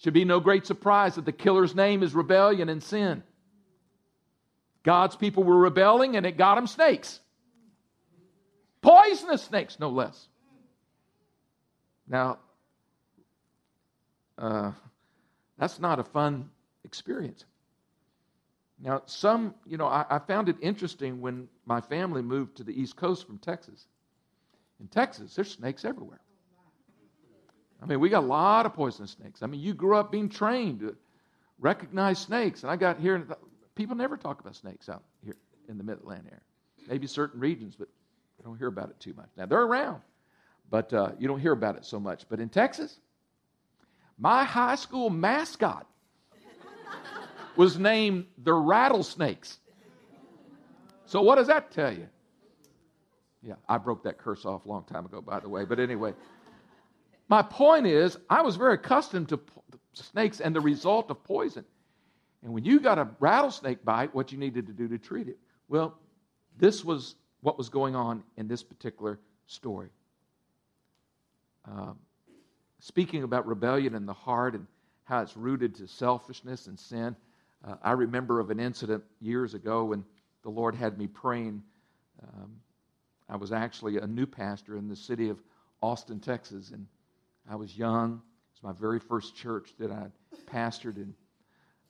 Should 0.00 0.14
be 0.14 0.24
no 0.24 0.40
great 0.40 0.66
surprise 0.66 1.16
that 1.16 1.26
the 1.26 1.32
killer's 1.32 1.74
name 1.74 2.02
is 2.02 2.14
rebellion 2.14 2.70
and 2.70 2.82
sin. 2.82 3.22
God's 4.82 5.14
people 5.14 5.44
were 5.44 5.58
rebelling 5.58 6.16
and 6.16 6.24
it 6.24 6.38
got 6.38 6.54
them 6.54 6.66
snakes. 6.66 7.20
Poisonous 8.80 9.42
snakes, 9.42 9.78
no 9.78 9.90
less. 9.90 10.28
Now, 12.08 12.38
uh, 14.38 14.72
that's 15.58 15.78
not 15.78 15.98
a 15.98 16.04
fun 16.04 16.48
experience. 16.82 17.44
Now, 18.82 19.02
some, 19.04 19.54
you 19.66 19.76
know, 19.76 19.86
I, 19.86 20.06
I, 20.08 20.18
found 20.18 20.48
it 20.48 20.56
interesting 20.62 21.20
when 21.20 21.46
my 21.66 21.82
family 21.82 22.22
moved 22.22 22.56
to 22.56 22.64
the 22.64 22.72
East 22.72 22.96
Coast 22.96 23.26
from 23.26 23.36
Texas. 23.36 23.86
In 24.80 24.88
Texas, 24.88 25.34
there's 25.34 25.50
snakes 25.50 25.84
everywhere. 25.84 26.22
I 27.82 27.86
mean, 27.86 28.00
we 28.00 28.08
got 28.08 28.24
a 28.24 28.26
lot 28.26 28.66
of 28.66 28.74
poisonous 28.74 29.12
snakes. 29.12 29.42
I 29.42 29.46
mean, 29.46 29.60
you 29.60 29.74
grew 29.74 29.96
up 29.96 30.12
being 30.12 30.28
trained 30.28 30.80
to 30.80 30.96
recognize 31.58 32.18
snakes. 32.18 32.62
And 32.62 32.70
I 32.70 32.76
got 32.76 32.98
here, 32.98 33.26
people 33.74 33.96
never 33.96 34.16
talk 34.16 34.40
about 34.40 34.56
snakes 34.56 34.88
out 34.88 35.02
here 35.24 35.36
in 35.68 35.78
the 35.78 35.84
Mid 35.84 35.98
Atlantic 35.98 36.26
area. 36.32 36.42
Maybe 36.88 37.06
certain 37.06 37.40
regions, 37.40 37.76
but 37.78 37.88
I 38.40 38.44
don't 38.44 38.56
hear 38.56 38.68
about 38.68 38.90
it 38.90 39.00
too 39.00 39.14
much. 39.14 39.28
Now, 39.36 39.46
they're 39.46 39.62
around, 39.62 40.00
but 40.70 40.92
uh, 40.92 41.12
you 41.18 41.28
don't 41.28 41.40
hear 41.40 41.52
about 41.52 41.76
it 41.76 41.84
so 41.84 42.00
much. 42.00 42.24
But 42.28 42.40
in 42.40 42.48
Texas, 42.48 42.98
my 44.18 44.44
high 44.44 44.74
school 44.74 45.08
mascot 45.08 45.86
was 47.56 47.78
named 47.78 48.26
the 48.42 48.52
Rattlesnakes. 48.52 49.58
So, 51.06 51.22
what 51.22 51.36
does 51.36 51.48
that 51.48 51.70
tell 51.70 51.92
you? 51.92 52.08
Yeah, 53.42 53.54
I 53.68 53.78
broke 53.78 54.04
that 54.04 54.18
curse 54.18 54.44
off 54.44 54.64
a 54.64 54.68
long 54.68 54.84
time 54.84 55.06
ago, 55.06 55.20
by 55.20 55.40
the 55.40 55.48
way. 55.48 55.64
But 55.64 55.80
anyway, 55.80 56.12
my 57.30 57.42
point 57.42 57.86
is, 57.86 58.18
I 58.28 58.42
was 58.42 58.56
very 58.56 58.74
accustomed 58.74 59.28
to 59.28 59.40
snakes 59.92 60.40
and 60.40 60.54
the 60.54 60.60
result 60.60 61.10
of 61.10 61.22
poison. 61.22 61.64
And 62.42 62.52
when 62.52 62.64
you 62.64 62.80
got 62.80 62.98
a 62.98 63.08
rattlesnake 63.20 63.84
bite, 63.84 64.12
what 64.12 64.32
you 64.32 64.38
needed 64.38 64.66
to 64.66 64.72
do 64.72 64.88
to 64.88 64.98
treat 64.98 65.28
it? 65.28 65.38
Well, 65.68 65.96
this 66.58 66.84
was 66.84 67.14
what 67.40 67.56
was 67.56 67.68
going 67.68 67.94
on 67.94 68.24
in 68.36 68.48
this 68.48 68.64
particular 68.64 69.20
story. 69.46 69.90
Um, 71.66 71.98
speaking 72.80 73.22
about 73.22 73.46
rebellion 73.46 73.94
in 73.94 74.06
the 74.06 74.12
heart 74.12 74.56
and 74.56 74.66
how 75.04 75.22
it's 75.22 75.36
rooted 75.36 75.76
to 75.76 75.86
selfishness 75.86 76.66
and 76.66 76.78
sin, 76.78 77.14
uh, 77.64 77.76
I 77.80 77.92
remember 77.92 78.40
of 78.40 78.50
an 78.50 78.58
incident 78.58 79.04
years 79.20 79.54
ago 79.54 79.84
when 79.84 80.04
the 80.42 80.50
Lord 80.50 80.74
had 80.74 80.98
me 80.98 81.06
praying. 81.06 81.62
Um, 82.22 82.56
I 83.28 83.36
was 83.36 83.52
actually 83.52 83.98
a 83.98 84.06
new 84.06 84.26
pastor 84.26 84.76
in 84.76 84.88
the 84.88 84.96
city 84.96 85.28
of 85.28 85.38
Austin, 85.80 86.18
Texas, 86.18 86.70
and 86.70 86.86
I 87.48 87.56
was 87.56 87.76
young. 87.76 88.14
It 88.14 88.62
was 88.62 88.74
my 88.74 88.80
very 88.80 88.98
first 88.98 89.36
church 89.36 89.70
that 89.78 89.90
I 89.90 90.06
pastored, 90.46 90.96
and 90.96 91.14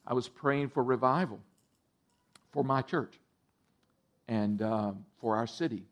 I 0.07 0.14
was 0.14 0.28
praying 0.28 0.69
for 0.69 0.83
revival 0.83 1.40
for 2.52 2.64
my 2.64 2.83
church 2.83 3.14
and 4.28 4.61
uh, 4.62 4.92
for 5.21 5.37
our 5.37 5.47
city. 5.47 5.85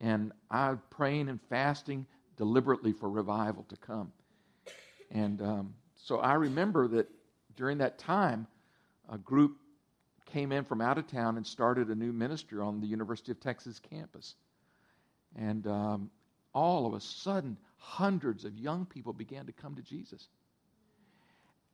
And 0.00 0.32
I 0.50 0.70
was 0.70 0.78
praying 0.90 1.28
and 1.28 1.40
fasting 1.48 2.06
deliberately 2.36 2.92
for 2.92 3.10
revival 3.10 3.64
to 3.68 3.76
come. 3.76 4.12
And 5.10 5.42
um, 5.42 5.74
so 5.96 6.18
I 6.18 6.34
remember 6.34 6.88
that 6.88 7.08
during 7.56 7.78
that 7.78 7.98
time, 7.98 8.46
a 9.10 9.18
group 9.18 9.56
came 10.32 10.52
in 10.52 10.64
from 10.64 10.80
out 10.80 10.96
of 10.96 11.06
town 11.06 11.36
and 11.36 11.46
started 11.46 11.88
a 11.88 11.94
new 11.94 12.12
ministry 12.12 12.60
on 12.60 12.80
the 12.80 12.86
University 12.86 13.32
of 13.32 13.40
Texas 13.40 13.78
campus. 13.78 14.34
And 15.36 15.66
um, 15.66 16.10
all 16.54 16.86
of 16.86 16.94
a 16.94 17.00
sudden, 17.00 17.56
hundreds 17.80 18.44
of 18.44 18.56
young 18.56 18.86
people 18.86 19.12
began 19.12 19.46
to 19.46 19.52
come 19.52 19.74
to 19.74 19.82
Jesus. 19.82 20.28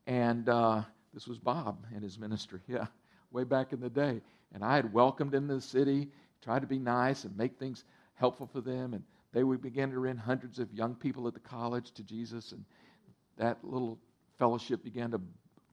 And 0.07 0.49
uh, 0.49 0.83
this 1.13 1.27
was 1.27 1.39
Bob 1.39 1.85
and 1.93 2.03
his 2.03 2.19
ministry, 2.19 2.61
yeah, 2.69 2.87
way 3.33 3.45
back 3.45 3.73
in 3.73 3.81
the 3.81 3.91
day. 3.91 4.23
And 4.55 4.65
I 4.65 4.77
had 4.77 4.93
welcomed 4.93 5.33
them 5.33 5.49
to 5.49 5.57
the 5.57 5.61
city, 5.61 6.09
tried 6.43 6.61
to 6.61 6.67
be 6.67 6.79
nice 6.79 7.25
and 7.25 7.37
make 7.37 7.59
things 7.59 7.85
helpful 8.15 8.47
for 8.47 8.61
them. 8.61 8.95
And 8.95 9.03
they 9.33 9.43
would 9.43 9.61
begin 9.61 9.91
to 9.91 10.01
bring 10.01 10.17
hundreds 10.17 10.59
of 10.59 10.73
young 10.73 10.95
people 10.95 11.27
at 11.27 11.35
the 11.35 11.41
college 11.41 11.91
to 11.93 12.03
Jesus. 12.05 12.53
And 12.53 12.65
that 13.37 13.59
little 13.63 13.99
fellowship 14.39 14.85
began 14.85 15.11
to 15.11 15.21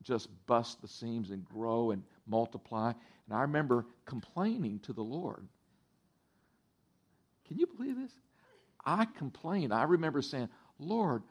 just 0.02 0.28
bust 0.48 0.82
the 0.82 0.88
seams 0.88 1.30
and 1.30 1.46
grow 1.46 1.92
and 1.92 2.04
multiply. 2.28 2.92
And 3.28 3.38
I 3.38 3.42
remember 3.42 3.86
complaining 4.06 4.80
to 4.80 4.94
the 4.94 5.04
Lord. 5.04 5.48
Can 7.48 7.58
you 7.58 7.68
believe 7.68 7.96
this? 7.96 8.12
I 8.86 9.06
complained. 9.06 9.74
I 9.74 9.84
remember 9.84 10.22
saying, 10.22 10.50
Lord, 10.80 11.24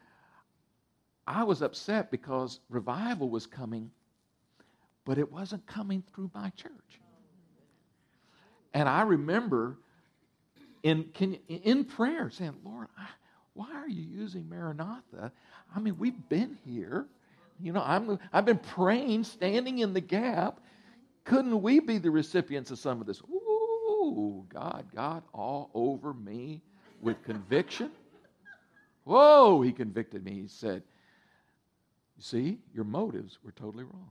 I 1.26 1.44
was 1.44 1.62
upset 1.62 2.11
because 2.11 2.61
revival 2.68 3.28
was 3.28 3.47
coming, 3.47 3.90
but 5.04 5.18
it 5.18 5.30
wasn't 5.30 5.66
coming 5.66 6.02
through 6.14 6.30
my 6.35 6.50
church. 6.50 6.73
And 8.75 8.88
I 8.88 9.02
remember 9.02 9.76
in, 10.82 11.04
can, 11.14 11.35
in 11.49 11.85
prayer 11.85 12.30
saying, 12.30 12.54
Lord, 12.64 12.88
I, 12.99 13.06
why 13.54 13.71
are 13.73 13.88
you 13.88 14.02
using 14.02 14.49
Maranatha? 14.49 15.30
I 15.75 15.78
mean, 15.78 15.97
we've 15.99 16.28
been 16.28 16.59
here. 16.64 17.06
You 17.61 17.73
know, 17.73 17.82
I'm, 17.85 18.18
I've 18.32 18.47
been 18.47 18.59
praying, 18.59 19.25
standing 19.25 19.78
in 19.78 19.92
the 19.92 20.00
gap. 20.00 20.61
Couldn't 21.25 21.62
we 21.62 21.78
be 21.78 21.99
the 21.99 22.11
recipients 22.11 22.71
of 22.71 22.78
some 22.78 23.00
of 23.00 23.06
this? 23.06 23.21
Ooh, 23.30 24.44
God, 24.49 24.87
God, 24.94 25.23
all 25.32 25.71
over 25.75 26.12
me 26.14 26.62
with 27.02 27.23
conviction. 27.25 27.90
Whoa, 29.04 29.61
he 29.61 29.73
convicted 29.73 30.25
me. 30.25 30.32
He 30.42 30.49
said, 30.49 30.82
You 32.16 32.23
see, 32.23 32.59
your 32.73 32.85
motives 32.85 33.38
were 33.44 33.52
totally 33.52 33.85
wrong. 33.85 34.11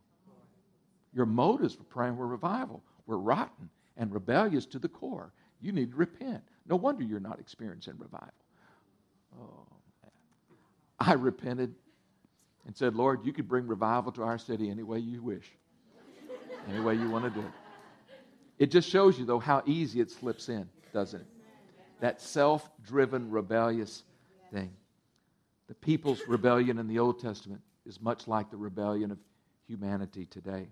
Your 1.14 1.26
motives 1.26 1.74
for 1.74 1.84
praying 1.84 2.18
for 2.18 2.28
revival 2.28 2.84
were 3.06 3.18
rotten 3.18 3.70
and 3.98 4.14
rebellious 4.14 4.66
to 4.68 4.80
the 4.80 4.88
core. 4.88 5.32
You 5.62 5.72
need 5.72 5.92
to 5.92 5.98
repent. 5.98 6.44
No 6.68 6.76
wonder 6.76 7.04
you're 7.04 7.20
not 7.20 7.40
experiencing 7.40 7.94
revival. 7.98 8.30
Oh, 9.40 9.66
man. 10.04 10.12
I 11.00 11.14
repented 11.14 11.74
and 12.66 12.76
said, 12.76 12.96
Lord, 12.96 13.26
you 13.26 13.34
could 13.34 13.48
bring 13.48 13.68
revival 13.68 14.12
to 14.14 14.24
our 14.24 14.38
city 14.38 14.70
any 14.70 14.84
way 14.84 15.00
you 15.00 15.22
wish, 15.22 15.52
any 16.70 16.80
way 16.80 16.96
you 16.96 17.10
want 17.10 17.26
to 17.26 17.30
do 17.30 17.46
it. 17.46 17.54
It 18.60 18.72
just 18.72 18.90
shows 18.90 19.18
you, 19.18 19.26
though, 19.26 19.40
how 19.40 19.64
easy 19.66 20.02
it 20.02 20.12
slips 20.12 20.48
in, 20.48 20.70
doesn't 20.94 21.22
it? 21.22 21.28
That 22.02 22.22
self 22.22 22.70
driven, 22.84 23.32
rebellious 23.32 24.04
thing. 24.52 24.72
The 25.68 25.76
people's 25.76 26.22
rebellion 26.28 26.78
in 26.78 26.88
the 26.88 27.00
Old 27.00 27.22
Testament 27.22 27.62
is 27.86 28.02
much 28.02 28.28
like 28.28 28.52
the 28.52 28.58
rebellion 28.58 29.12
of 29.12 29.18
humanity 29.68 30.26
today. 30.26 30.68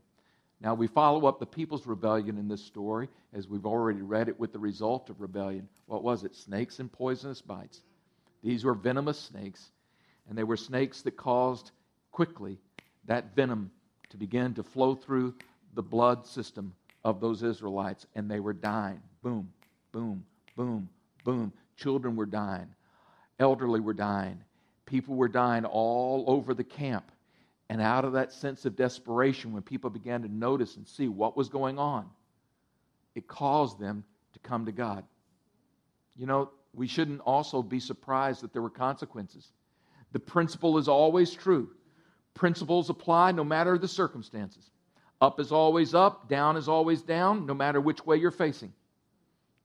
Now, 0.61 0.73
we 0.73 0.87
follow 0.87 1.25
up 1.25 1.39
the 1.39 1.45
people's 1.45 1.87
rebellion 1.87 2.37
in 2.37 2.49
this 2.49 2.61
story, 2.61 3.07
as 3.33 3.47
we've 3.47 3.65
already 3.65 4.01
read 4.01 4.27
it, 4.27 4.37
with 4.37 4.51
the 4.51 4.59
result 4.59 5.09
of 5.09 5.21
rebellion. 5.21 5.69
What 5.85 6.03
was 6.03 6.25
it? 6.25 6.35
Snakes 6.35 6.79
and 6.79 6.91
poisonous 6.91 7.41
bites. 7.41 7.81
These 8.43 8.65
were 8.65 8.73
venomous 8.73 9.17
snakes, 9.17 9.71
and 10.27 10.37
they 10.37 10.43
were 10.43 10.57
snakes 10.57 11.01
that 11.03 11.15
caused 11.15 11.71
quickly 12.11 12.59
that 13.05 13.35
venom 13.35 13.71
to 14.09 14.17
begin 14.17 14.53
to 14.55 14.63
flow 14.63 14.95
through 14.95 15.33
the 15.75 15.81
blood 15.81 16.27
system 16.27 16.73
of 17.05 17.21
those 17.21 17.41
Israelites, 17.41 18.05
and 18.15 18.29
they 18.29 18.41
were 18.41 18.53
dying. 18.53 19.01
Boom, 19.23 19.49
boom, 19.93 20.25
boom, 20.57 20.89
boom, 21.29 21.53
children 21.77 22.15
were 22.15 22.25
dying, 22.25 22.67
elderly 23.39 23.79
were 23.79 23.93
dying, 23.93 24.39
people 24.87 25.15
were 25.15 25.27
dying 25.27 25.63
all 25.63 26.25
over 26.27 26.55
the 26.55 26.63
camp. 26.63 27.11
And 27.69 27.79
out 27.81 28.03
of 28.03 28.13
that 28.13 28.31
sense 28.33 28.65
of 28.65 28.75
desperation, 28.75 29.53
when 29.53 29.61
people 29.61 29.91
began 29.91 30.23
to 30.23 30.27
notice 30.27 30.75
and 30.75 30.87
see 30.87 31.07
what 31.07 31.37
was 31.37 31.47
going 31.47 31.77
on, 31.77 32.09
it 33.13 33.27
caused 33.27 33.79
them 33.79 34.03
to 34.33 34.39
come 34.39 34.65
to 34.65 34.71
God. 34.71 35.03
You 36.17 36.25
know, 36.25 36.49
we 36.73 36.87
shouldn't 36.87 37.21
also 37.21 37.61
be 37.61 37.79
surprised 37.79 38.41
that 38.41 38.53
there 38.53 38.63
were 38.63 38.71
consequences. 38.71 39.51
The 40.11 40.19
principle 40.19 40.79
is 40.79 40.87
always 40.87 41.31
true. 41.31 41.69
Principles 42.33 42.89
apply 42.89 43.33
no 43.33 43.43
matter 43.43 43.77
the 43.77 43.87
circumstances. 43.87 44.71
Up 45.21 45.39
is 45.39 45.51
always 45.51 45.93
up, 45.93 46.27
down 46.27 46.57
is 46.57 46.67
always 46.67 47.03
down, 47.03 47.45
no 47.45 47.53
matter 47.53 47.79
which 47.79 48.03
way 48.03 48.17
you're 48.17 48.31
facing. 48.31 48.73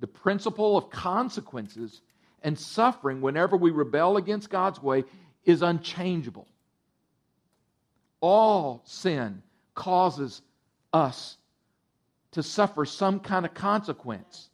The 0.01 0.07
principle 0.07 0.77
of 0.77 0.91
consequences 0.91 2.01
and 2.43 2.59
suffering 2.59 3.21
whenever 3.21 3.57
we 3.57 3.71
rebel 3.71 4.17
against 4.17 4.51
God's 4.51 4.83
way 4.83 5.05
is 5.45 5.63
unchangeable. 5.63 6.47
All 8.21 8.83
sin 8.85 9.43
causes 9.75 10.43
us 10.93 11.37
to 12.33 12.43
suffer 12.43 12.85
some 12.85 13.21
kind 13.21 13.45
of 13.45 13.55
consequence. 13.55 14.49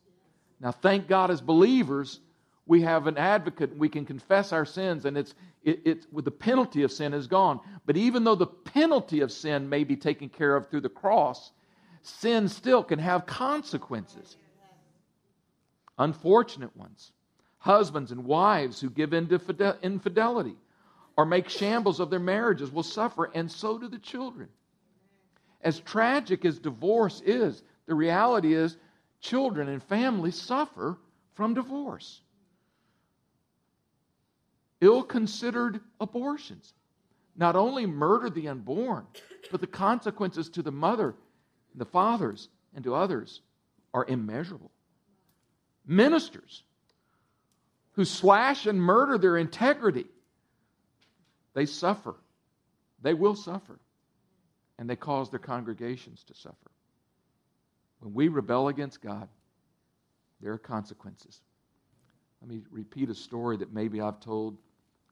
Now, 0.61 0.73
thank 0.73 1.09
God, 1.09 1.31
as 1.31 1.41
believers, 1.41 2.21
we 2.67 2.83
have 2.83 3.07
an 3.07 3.17
advocate. 3.17 3.71
and 3.71 3.81
We 3.81 3.89
can 3.89 4.05
confess 4.05 4.53
our 4.53 4.65
sins, 4.65 5.05
and 5.05 5.17
it's 5.17 5.35
it, 5.63 5.81
it's 5.85 6.07
with 6.13 6.25
the 6.25 6.31
penalty 6.31 6.83
of 6.83 6.93
sin 6.93 7.13
is 7.13 7.27
gone. 7.27 7.61
But 7.87 7.97
even 7.97 8.25
though 8.25 8.35
the 8.35 8.47
penalty 8.47 9.21
of 9.21 9.33
sin 9.33 9.69
may 9.69 9.85
be 9.85 9.97
taken 9.97 10.29
care 10.29 10.57
of 10.57 10.69
through 10.69 10.83
the 10.83 10.89
cross, 10.89 11.53
sin 12.03 12.49
still 12.49 12.83
can 12.83 12.99
have 12.99 13.27
consequences. 13.27 14.37
Unfortunate 16.01 16.75
ones. 16.79 17.13
Husbands 17.59 18.11
and 18.11 18.25
wives 18.25 18.81
who 18.81 18.89
give 18.89 19.13
in 19.13 19.29
to 19.29 19.79
infidelity 19.83 20.57
or 21.15 21.27
make 21.27 21.51
shambles 21.51 22.01
of 22.01 22.09
their 22.09 22.19
marriages 22.19 22.73
will 22.73 22.83
suffer, 22.83 23.31
and 23.35 23.53
so 23.53 23.77
do 23.77 23.87
the 23.87 23.99
children. 23.99 24.49
As 25.61 25.79
tragic 25.79 26.47
as 26.47 26.59
divorce 26.59 27.21
is, 27.27 27.63
the 27.85 27.95
reality 27.95 28.55
is 28.55 28.79
children 29.21 29.69
and 29.69 29.83
families 29.83 30.41
suffer 30.41 30.97
from 31.35 31.53
divorce. 31.53 32.23
Ill 34.81 35.03
considered 35.03 35.81
abortions 36.01 36.73
not 37.37 37.57
only 37.57 37.85
murder 37.85 38.31
the 38.31 38.49
unborn, 38.49 39.07
but 39.51 39.61
the 39.61 39.67
consequences 39.67 40.49
to 40.49 40.63
the 40.63 40.73
mother, 40.73 41.15
the 41.75 41.85
fathers, 41.85 42.49
and 42.75 42.83
to 42.85 42.95
others 42.95 43.43
are 43.93 44.07
immeasurable. 44.07 44.71
Ministers 45.91 46.63
who 47.95 48.05
slash 48.05 48.67
and 48.67 48.81
murder 48.81 49.19
their 49.19 49.37
integrity, 49.37 50.07
they 51.53 51.67
suffer. 51.67 52.15
They 53.03 53.13
will 53.13 53.35
suffer. 53.35 53.81
And 54.79 54.89
they 54.89 54.95
cause 54.95 55.31
their 55.31 55.41
congregations 55.41 56.23
to 56.29 56.35
suffer. 56.35 56.71
When 57.99 58.15
we 58.15 58.29
rebel 58.29 58.69
against 58.69 59.03
God, 59.03 59.29
there 60.41 60.53
are 60.53 60.59
consequences. 60.59 61.41
Let 62.41 62.51
me 62.51 62.63
repeat 62.71 63.11
a 63.11 63.15
story 63.15 63.57
that 63.57 63.73
maybe 63.73 64.01
I've 64.01 64.21
told 64.21 64.59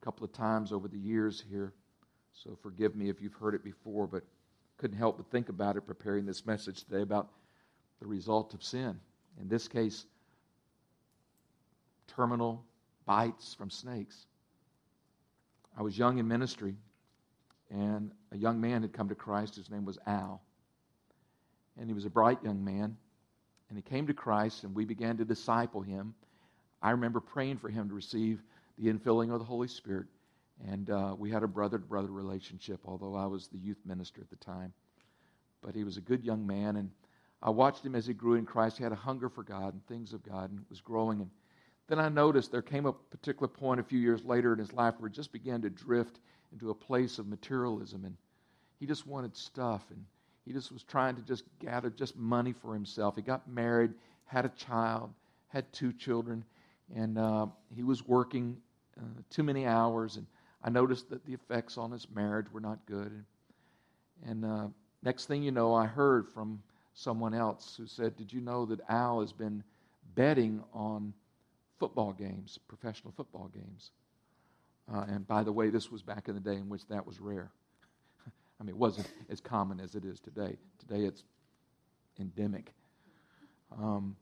a 0.00 0.04
couple 0.04 0.24
of 0.24 0.32
times 0.32 0.70
over 0.70 0.86
the 0.86 0.96
years 0.96 1.42
here. 1.50 1.72
So 2.32 2.56
forgive 2.62 2.94
me 2.94 3.08
if 3.08 3.20
you've 3.20 3.34
heard 3.34 3.56
it 3.56 3.64
before, 3.64 4.06
but 4.06 4.22
couldn't 4.76 4.96
help 4.96 5.16
but 5.16 5.26
think 5.26 5.48
about 5.48 5.76
it 5.76 5.88
preparing 5.88 6.24
this 6.24 6.46
message 6.46 6.84
today 6.84 7.02
about 7.02 7.30
the 7.98 8.06
result 8.06 8.54
of 8.54 8.62
sin. 8.62 9.00
In 9.40 9.48
this 9.48 9.66
case, 9.66 10.06
terminal 12.08 12.64
bites 13.06 13.54
from 13.54 13.70
snakes. 13.70 14.26
I 15.78 15.82
was 15.82 15.96
young 15.96 16.18
in 16.18 16.26
ministry, 16.26 16.76
and 17.70 18.10
a 18.32 18.36
young 18.36 18.60
man 18.60 18.82
had 18.82 18.92
come 18.92 19.08
to 19.08 19.14
Christ. 19.14 19.54
His 19.54 19.70
name 19.70 19.84
was 19.84 19.98
Al. 20.06 20.42
And 21.78 21.88
he 21.88 21.94
was 21.94 22.04
a 22.04 22.10
bright 22.10 22.42
young 22.42 22.64
man. 22.64 22.96
And 23.68 23.78
he 23.78 23.82
came 23.82 24.06
to 24.06 24.14
Christ, 24.14 24.64
and 24.64 24.74
we 24.74 24.84
began 24.84 25.16
to 25.18 25.24
disciple 25.24 25.82
him. 25.82 26.14
I 26.82 26.90
remember 26.90 27.20
praying 27.20 27.58
for 27.58 27.68
him 27.68 27.88
to 27.88 27.94
receive 27.94 28.42
the 28.78 28.92
infilling 28.92 29.32
of 29.32 29.38
the 29.38 29.44
Holy 29.44 29.68
Spirit. 29.68 30.06
And 30.66 30.90
uh, 30.90 31.14
we 31.16 31.30
had 31.30 31.42
a 31.42 31.48
brother 31.48 31.78
to 31.78 31.84
brother 31.84 32.10
relationship, 32.10 32.80
although 32.84 33.14
I 33.14 33.26
was 33.26 33.46
the 33.48 33.58
youth 33.58 33.78
minister 33.84 34.20
at 34.20 34.30
the 34.30 34.44
time. 34.44 34.72
But 35.62 35.74
he 35.74 35.84
was 35.84 35.96
a 35.96 36.00
good 36.00 36.24
young 36.24 36.46
man, 36.46 36.76
and 36.76 36.90
I 37.42 37.50
watched 37.50 37.84
him 37.84 37.94
as 37.94 38.06
he 38.06 38.14
grew 38.14 38.34
in 38.34 38.46
Christ. 38.46 38.78
He 38.78 38.82
had 38.82 38.92
a 38.92 38.96
hunger 38.96 39.28
for 39.28 39.42
God 39.42 39.74
and 39.74 39.86
things 39.86 40.12
of 40.12 40.22
God 40.22 40.50
and 40.50 40.64
was 40.68 40.80
growing. 40.80 41.20
And 41.20 41.30
then 41.88 41.98
I 41.98 42.08
noticed 42.08 42.52
there 42.52 42.62
came 42.62 42.86
a 42.86 42.92
particular 42.92 43.48
point 43.48 43.80
a 43.80 43.84
few 43.84 43.98
years 43.98 44.24
later 44.24 44.52
in 44.52 44.58
his 44.58 44.72
life 44.72 44.94
where 44.98 45.08
he 45.08 45.14
just 45.14 45.32
began 45.32 45.62
to 45.62 45.70
drift 45.70 46.20
into 46.52 46.70
a 46.70 46.74
place 46.74 47.18
of 47.18 47.26
materialism. 47.26 48.04
And 48.04 48.16
he 48.78 48.86
just 48.86 49.06
wanted 49.06 49.36
stuff. 49.36 49.84
And 49.90 50.04
he 50.46 50.52
just 50.52 50.72
was 50.72 50.82
trying 50.82 51.16
to 51.16 51.22
just 51.22 51.44
gather 51.58 51.90
just 51.90 52.16
money 52.16 52.52
for 52.52 52.72
himself. 52.72 53.16
He 53.16 53.22
got 53.22 53.48
married, 53.48 53.92
had 54.24 54.44
a 54.44 54.50
child, 54.50 55.12
had 55.48 55.70
two 55.72 55.92
children, 55.92 56.44
and 56.94 57.18
uh, 57.18 57.46
he 57.74 57.82
was 57.82 58.06
working 58.06 58.56
uh, 58.98 59.20
too 59.30 59.42
many 59.42 59.66
hours, 59.66 60.16
and 60.16 60.26
I 60.62 60.70
noticed 60.70 61.10
that 61.10 61.24
the 61.24 61.34
effects 61.34 61.78
on 61.78 61.90
his 61.90 62.06
marriage 62.14 62.46
were 62.52 62.60
not 62.60 62.78
good. 62.86 63.12
And, 63.12 63.24
and 64.24 64.44
uh, 64.44 64.66
next 65.02 65.26
thing 65.26 65.42
you 65.42 65.50
know, 65.50 65.74
I 65.74 65.86
heard 65.86 66.28
from 66.28 66.62
someone 66.94 67.34
else 67.34 67.74
who 67.76 67.86
said, 67.86 68.16
Did 68.16 68.32
you 68.32 68.40
know 68.40 68.64
that 68.66 68.80
Al 68.88 69.20
has 69.20 69.32
been 69.32 69.62
betting 70.14 70.62
on 70.72 71.12
football 71.78 72.12
games, 72.12 72.58
professional 72.68 73.12
football 73.16 73.50
games? 73.54 73.90
Uh, 74.92 75.04
and 75.08 75.26
by 75.26 75.42
the 75.42 75.52
way, 75.52 75.70
this 75.70 75.90
was 75.90 76.02
back 76.02 76.28
in 76.28 76.34
the 76.34 76.40
day 76.40 76.54
in 76.56 76.68
which 76.68 76.86
that 76.88 77.06
was 77.06 77.20
rare. 77.20 77.50
I 78.60 78.64
mean, 78.64 78.70
it 78.70 78.78
wasn't 78.78 79.08
as 79.30 79.40
common 79.40 79.80
as 79.80 79.94
it 79.94 80.04
is 80.04 80.20
today. 80.20 80.56
Today 80.78 81.04
it's 81.04 81.22
endemic. 82.18 82.72
Um, 83.76 84.16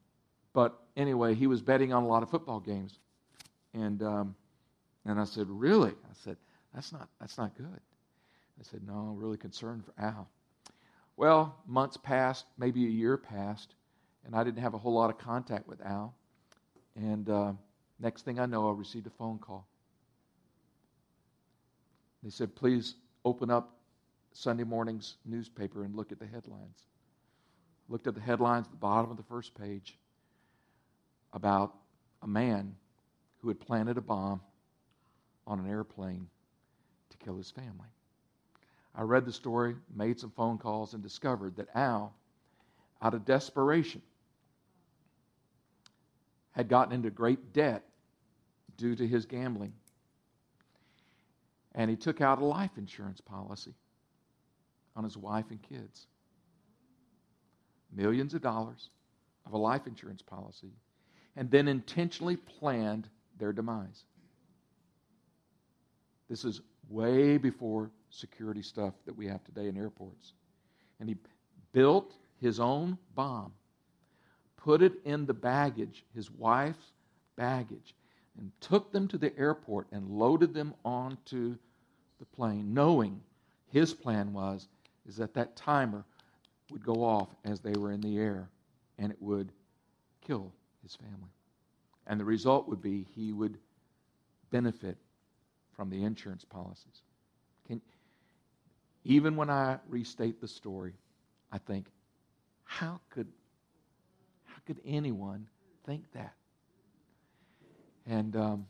but 0.52 0.78
anyway, 0.96 1.34
he 1.34 1.46
was 1.46 1.62
betting 1.62 1.92
on 1.92 2.02
a 2.02 2.06
lot 2.06 2.22
of 2.22 2.30
football 2.30 2.60
games. 2.60 2.98
And 3.74 4.02
um, 4.02 4.34
and 5.06 5.20
I 5.20 5.24
said, 5.24 5.46
Really? 5.48 5.90
I 5.90 6.14
said, 6.24 6.36
That's 6.74 6.92
not, 6.92 7.08
that's 7.20 7.38
not 7.38 7.56
good. 7.56 7.80
I 8.58 8.62
said, 8.62 8.80
No, 8.86 8.94
I'm 8.94 9.16
really 9.16 9.36
concerned 9.36 9.84
for 9.84 9.94
Al. 10.02 10.28
Well, 11.16 11.56
months 11.66 11.96
passed, 11.96 12.44
maybe 12.58 12.84
a 12.86 12.90
year 12.90 13.16
passed, 13.16 13.74
and 14.24 14.34
I 14.34 14.44
didn't 14.44 14.62
have 14.62 14.74
a 14.74 14.78
whole 14.78 14.92
lot 14.92 15.10
of 15.10 15.18
contact 15.18 15.66
with 15.66 15.80
Al. 15.80 16.14
And 16.96 17.28
uh, 17.28 17.52
next 18.00 18.24
thing 18.24 18.40
I 18.40 18.46
know, 18.46 18.68
I 18.68 18.72
received 18.72 19.06
a 19.06 19.10
phone 19.10 19.38
call. 19.38 19.66
They 22.22 22.30
said, 22.30 22.54
Please 22.56 22.94
open 23.24 23.50
up 23.50 23.76
Sunday 24.32 24.64
morning's 24.64 25.16
newspaper 25.24 25.84
and 25.84 25.94
look 25.94 26.10
at 26.10 26.18
the 26.18 26.26
headlines. 26.26 26.78
Looked 27.88 28.06
at 28.06 28.14
the 28.14 28.20
headlines 28.20 28.66
at 28.66 28.72
the 28.72 28.78
bottom 28.78 29.10
of 29.10 29.16
the 29.16 29.22
first 29.22 29.54
page 29.54 29.96
about 31.32 31.74
a 32.22 32.26
man 32.26 32.74
who 33.40 33.48
had 33.48 33.60
planted 33.60 33.98
a 33.98 34.00
bomb 34.00 34.40
on 35.46 35.60
an 35.60 35.68
airplane 35.68 36.26
to 37.10 37.16
kill 37.18 37.36
his 37.36 37.50
family. 37.50 37.88
I 38.94 39.02
read 39.02 39.26
the 39.26 39.32
story, 39.32 39.76
made 39.94 40.18
some 40.18 40.30
phone 40.30 40.58
calls, 40.58 40.94
and 40.94 41.02
discovered 41.02 41.56
that 41.56 41.68
Al, 41.74 42.14
out 43.02 43.14
of 43.14 43.24
desperation, 43.26 44.00
had 46.56 46.68
gotten 46.68 46.94
into 46.94 47.10
great 47.10 47.52
debt 47.52 47.84
due 48.78 48.96
to 48.96 49.06
his 49.06 49.26
gambling. 49.26 49.74
And 51.74 51.90
he 51.90 51.96
took 51.96 52.22
out 52.22 52.40
a 52.40 52.44
life 52.44 52.70
insurance 52.78 53.20
policy 53.20 53.74
on 54.96 55.04
his 55.04 55.16
wife 55.16 55.44
and 55.50 55.62
kids. 55.62 56.06
Millions 57.94 58.32
of 58.32 58.40
dollars 58.40 58.88
of 59.44 59.52
a 59.52 59.58
life 59.58 59.86
insurance 59.86 60.22
policy. 60.22 60.72
And 61.36 61.50
then 61.50 61.68
intentionally 61.68 62.36
planned 62.36 63.06
their 63.38 63.52
demise. 63.52 64.04
This 66.30 66.46
is 66.46 66.62
way 66.88 67.36
before 67.36 67.90
security 68.08 68.62
stuff 68.62 68.94
that 69.04 69.14
we 69.14 69.26
have 69.26 69.44
today 69.44 69.68
in 69.68 69.76
airports. 69.76 70.32
And 70.98 71.08
he 71.10 71.16
built 71.72 72.14
his 72.40 72.58
own 72.58 72.96
bomb, 73.14 73.52
put 74.66 74.82
it 74.82 74.94
in 75.04 75.26
the 75.26 75.32
baggage, 75.32 76.04
his 76.12 76.28
wife's 76.28 76.92
baggage, 77.36 77.94
and 78.36 78.50
took 78.60 78.90
them 78.90 79.06
to 79.06 79.16
the 79.16 79.36
airport 79.38 79.86
and 79.92 80.10
loaded 80.10 80.52
them 80.52 80.74
onto 80.84 81.56
the 82.18 82.24
plane, 82.34 82.74
knowing 82.74 83.20
his 83.70 83.94
plan 83.94 84.32
was 84.32 84.66
is 85.08 85.16
that 85.16 85.32
that 85.34 85.54
timer 85.54 86.04
would 86.72 86.84
go 86.84 87.04
off 87.04 87.28
as 87.44 87.60
they 87.60 87.74
were 87.78 87.92
in 87.92 88.00
the 88.00 88.18
air 88.18 88.48
and 88.98 89.12
it 89.12 89.22
would 89.22 89.52
kill 90.26 90.52
his 90.82 90.96
family. 90.96 91.30
And 92.08 92.18
the 92.18 92.24
result 92.24 92.68
would 92.68 92.82
be 92.82 93.06
he 93.14 93.32
would 93.32 93.58
benefit 94.50 94.96
from 95.76 95.90
the 95.90 96.02
insurance 96.02 96.44
policies. 96.44 97.02
Can, 97.68 97.80
even 99.04 99.36
when 99.36 99.48
I 99.48 99.78
restate 99.88 100.40
the 100.40 100.48
story, 100.48 100.94
I 101.52 101.58
think, 101.58 101.86
how 102.64 102.98
could, 103.10 103.28
could 104.66 104.80
anyone 104.84 105.46
think 105.86 106.04
that? 106.12 106.34
And 108.06 108.36
um, 108.36 108.66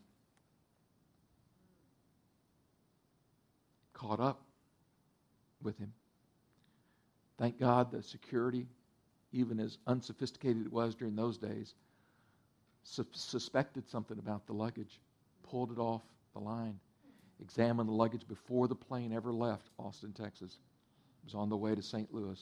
caught 3.92 4.20
up 4.20 4.42
with 5.62 5.78
him. 5.78 5.92
Thank 7.38 7.58
God 7.58 7.90
the 7.90 8.02
security, 8.02 8.66
even 9.32 9.58
as 9.60 9.78
unsophisticated 9.86 10.66
it 10.66 10.72
was 10.72 10.94
during 10.94 11.16
those 11.16 11.36
days, 11.36 11.74
su- 12.82 13.06
suspected 13.12 13.88
something 13.88 14.18
about 14.18 14.46
the 14.46 14.52
luggage, 14.52 15.00
pulled 15.42 15.72
it 15.72 15.78
off 15.78 16.02
the 16.32 16.40
line, 16.40 16.78
examined 17.42 17.88
the 17.88 17.94
luggage 17.94 18.26
before 18.26 18.68
the 18.68 18.74
plane 18.74 19.12
ever 19.12 19.32
left 19.32 19.68
Austin, 19.78 20.12
Texas. 20.12 20.58
It 21.22 21.26
was 21.26 21.34
on 21.34 21.48
the 21.48 21.56
way 21.56 21.74
to 21.74 21.82
St. 21.82 22.12
Louis. 22.12 22.40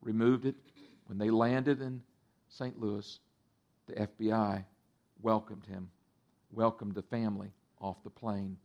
Removed 0.00 0.46
it. 0.46 0.56
When 1.06 1.18
they 1.18 1.30
landed 1.30 1.80
in 1.80 2.02
St. 2.48 2.80
Louis, 2.80 3.18
the 3.86 3.94
FBI 3.94 4.64
welcomed 5.22 5.66
him, 5.66 5.90
welcomed 6.50 6.94
the 6.94 7.02
family 7.02 7.52
off 7.80 8.02
the 8.02 8.10
plane, 8.10 8.56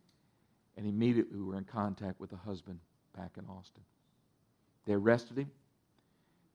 and 0.78 0.86
immediately 0.86 1.38
we 1.38 1.44
were 1.44 1.58
in 1.58 1.66
contact 1.66 2.20
with 2.20 2.30
the 2.30 2.38
husband 2.38 2.80
back 3.16 3.32
in 3.38 3.46
Austin. 3.46 3.84
They 4.86 4.94
arrested 4.94 5.38
him. 5.38 5.52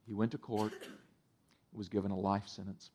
He 0.06 0.14
went 0.14 0.32
to 0.32 0.38
court, 0.38 0.72
was 1.72 1.88
given 1.88 2.10
a 2.10 2.18
life 2.18 2.46
sentence. 2.46 2.90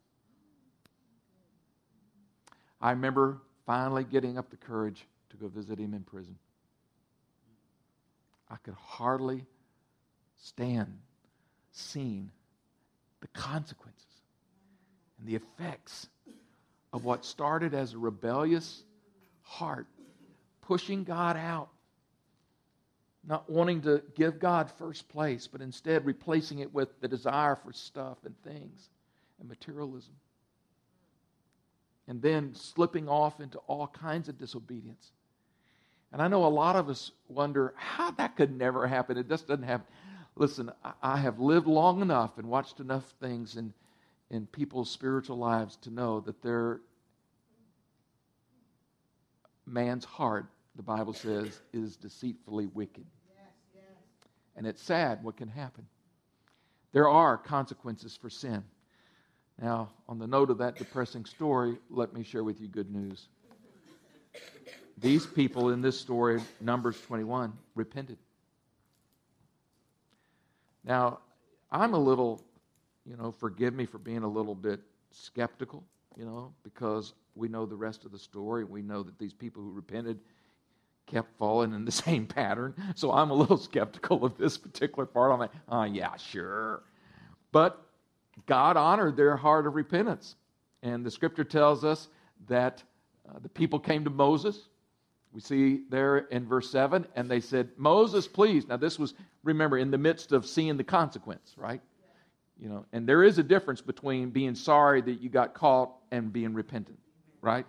I 2.81 2.91
remember 2.91 3.41
finally 3.65 4.03
getting 4.03 4.37
up 4.37 4.49
the 4.49 4.57
courage 4.57 5.05
to 5.29 5.37
go 5.37 5.47
visit 5.47 5.79
him 5.79 5.93
in 5.93 6.03
prison. 6.03 6.37
I 8.49 8.55
could 8.63 8.75
hardly 8.75 9.45
stand 10.37 10.97
seeing 11.71 12.31
the 13.21 13.27
consequences 13.29 14.05
and 15.19 15.27
the 15.27 15.35
effects 15.35 16.07
of 16.93 17.03
what 17.03 17.25
started 17.25 17.73
as 17.73 17.93
a 17.93 17.97
rebellious 17.97 18.83
heart, 19.41 19.87
pushing 20.61 21.03
God 21.03 21.37
out, 21.37 21.69
not 23.27 23.49
wanting 23.49 23.81
to 23.81 24.01
give 24.15 24.39
God 24.39 24.71
first 24.77 25.07
place, 25.09 25.47
but 25.47 25.61
instead 25.61 26.05
replacing 26.05 26.59
it 26.59 26.73
with 26.73 26.99
the 27.01 27.07
desire 27.07 27.55
for 27.55 27.73
stuff 27.73 28.17
and 28.25 28.35
things 28.43 28.89
and 29.39 29.49
materialism. 29.49 30.13
And 32.07 32.21
then 32.21 32.55
slipping 32.55 33.07
off 33.07 33.39
into 33.39 33.59
all 33.67 33.87
kinds 33.87 34.29
of 34.29 34.37
disobedience. 34.39 35.11
And 36.11 36.21
I 36.21 36.27
know 36.27 36.45
a 36.45 36.47
lot 36.47 36.75
of 36.75 36.89
us 36.89 37.11
wonder 37.27 37.73
how 37.75 38.09
that 38.11 38.35
could 38.35 38.55
never 38.57 38.87
happen. 38.87 39.17
It 39.17 39.29
just 39.29 39.47
doesn't 39.47 39.63
happen. 39.63 39.85
Listen, 40.39 40.71
I 41.03 41.17
have 41.17 41.41
lived 41.41 41.67
long 41.67 42.01
enough 42.01 42.37
and 42.37 42.47
watched 42.47 42.79
enough 42.79 43.03
things 43.19 43.57
in, 43.57 43.73
in 44.29 44.47
people's 44.47 44.89
spiritual 44.89 45.37
lives 45.37 45.75
to 45.81 45.89
know 45.91 46.21
that 46.21 46.41
their 46.41 46.79
man's 49.65 50.05
heart, 50.05 50.45
the 50.77 50.81
Bible 50.81 51.11
says, 51.11 51.59
is 51.73 51.97
deceitfully 51.97 52.67
wicked. 52.67 53.05
And 54.55 54.65
it's 54.65 54.81
sad 54.81 55.25
what 55.25 55.35
can 55.35 55.49
happen. 55.49 55.85
There 56.93 57.09
are 57.09 57.37
consequences 57.37 58.15
for 58.15 58.29
sin. 58.29 58.63
Now, 59.61 59.89
on 60.07 60.19
the 60.19 60.27
note 60.27 60.51
of 60.51 60.59
that 60.59 60.77
depressing 60.77 61.25
story, 61.25 61.77
let 61.89 62.13
me 62.13 62.23
share 62.23 62.45
with 62.45 62.61
you 62.61 62.69
good 62.69 62.89
news. 62.89 63.27
These 64.97 65.25
people 65.25 65.71
in 65.71 65.81
this 65.81 65.99
story, 65.99 66.41
Numbers 66.61 66.99
21, 67.01 67.51
repented. 67.75 68.17
Now, 70.89 71.19
I'm 71.71 71.93
a 71.93 71.99
little, 71.99 72.43
you 73.05 73.15
know, 73.15 73.31
forgive 73.31 73.75
me 73.75 73.85
for 73.85 73.99
being 73.99 74.23
a 74.23 74.27
little 74.27 74.55
bit 74.55 74.81
skeptical, 75.11 75.83
you 76.17 76.25
know, 76.25 76.51
because 76.63 77.13
we 77.35 77.47
know 77.47 77.67
the 77.67 77.75
rest 77.75 78.05
of 78.05 78.11
the 78.11 78.17
story. 78.17 78.63
We 78.63 78.81
know 78.81 79.03
that 79.03 79.19
these 79.19 79.31
people 79.33 79.61
who 79.61 79.71
repented 79.71 80.19
kept 81.05 81.37
falling 81.37 81.73
in 81.73 81.85
the 81.85 81.91
same 82.07 82.25
pattern. 82.25 82.73
So 82.95 83.11
I'm 83.11 83.29
a 83.29 83.35
little 83.35 83.57
skeptical 83.69 84.25
of 84.25 84.35
this 84.37 84.57
particular 84.57 85.05
part. 85.05 85.31
I'm 85.31 85.39
like, 85.39 85.51
oh, 85.69 85.83
yeah, 85.83 86.15
sure. 86.17 86.81
But 87.51 87.79
God 88.47 88.75
honored 88.75 89.15
their 89.15 89.37
heart 89.37 89.67
of 89.67 89.75
repentance. 89.75 90.35
And 90.81 91.05
the 91.05 91.11
scripture 91.11 91.43
tells 91.43 91.83
us 91.83 92.07
that 92.47 92.81
uh, 93.29 93.37
the 93.39 93.49
people 93.49 93.77
came 93.77 94.03
to 94.05 94.09
Moses 94.09 94.68
we 95.33 95.41
see 95.41 95.81
there 95.89 96.17
in 96.17 96.47
verse 96.47 96.71
7, 96.71 97.05
and 97.15 97.29
they 97.29 97.39
said, 97.39 97.69
Moses, 97.77 98.27
please. 98.27 98.67
Now, 98.67 98.77
this 98.77 98.97
was, 98.97 99.13
remember, 99.43 99.77
in 99.77 99.91
the 99.91 99.97
midst 99.97 100.31
of 100.31 100.45
seeing 100.45 100.77
the 100.77 100.83
consequence, 100.83 101.53
right? 101.55 101.81
You 102.59 102.69
know, 102.69 102.85
and 102.91 103.07
there 103.07 103.23
is 103.23 103.37
a 103.37 103.43
difference 103.43 103.81
between 103.81 104.31
being 104.31 104.55
sorry 104.55 105.01
that 105.01 105.21
you 105.21 105.29
got 105.29 105.53
caught 105.53 105.91
and 106.11 106.33
being 106.33 106.53
repentant, 106.53 106.99
right? 107.41 107.65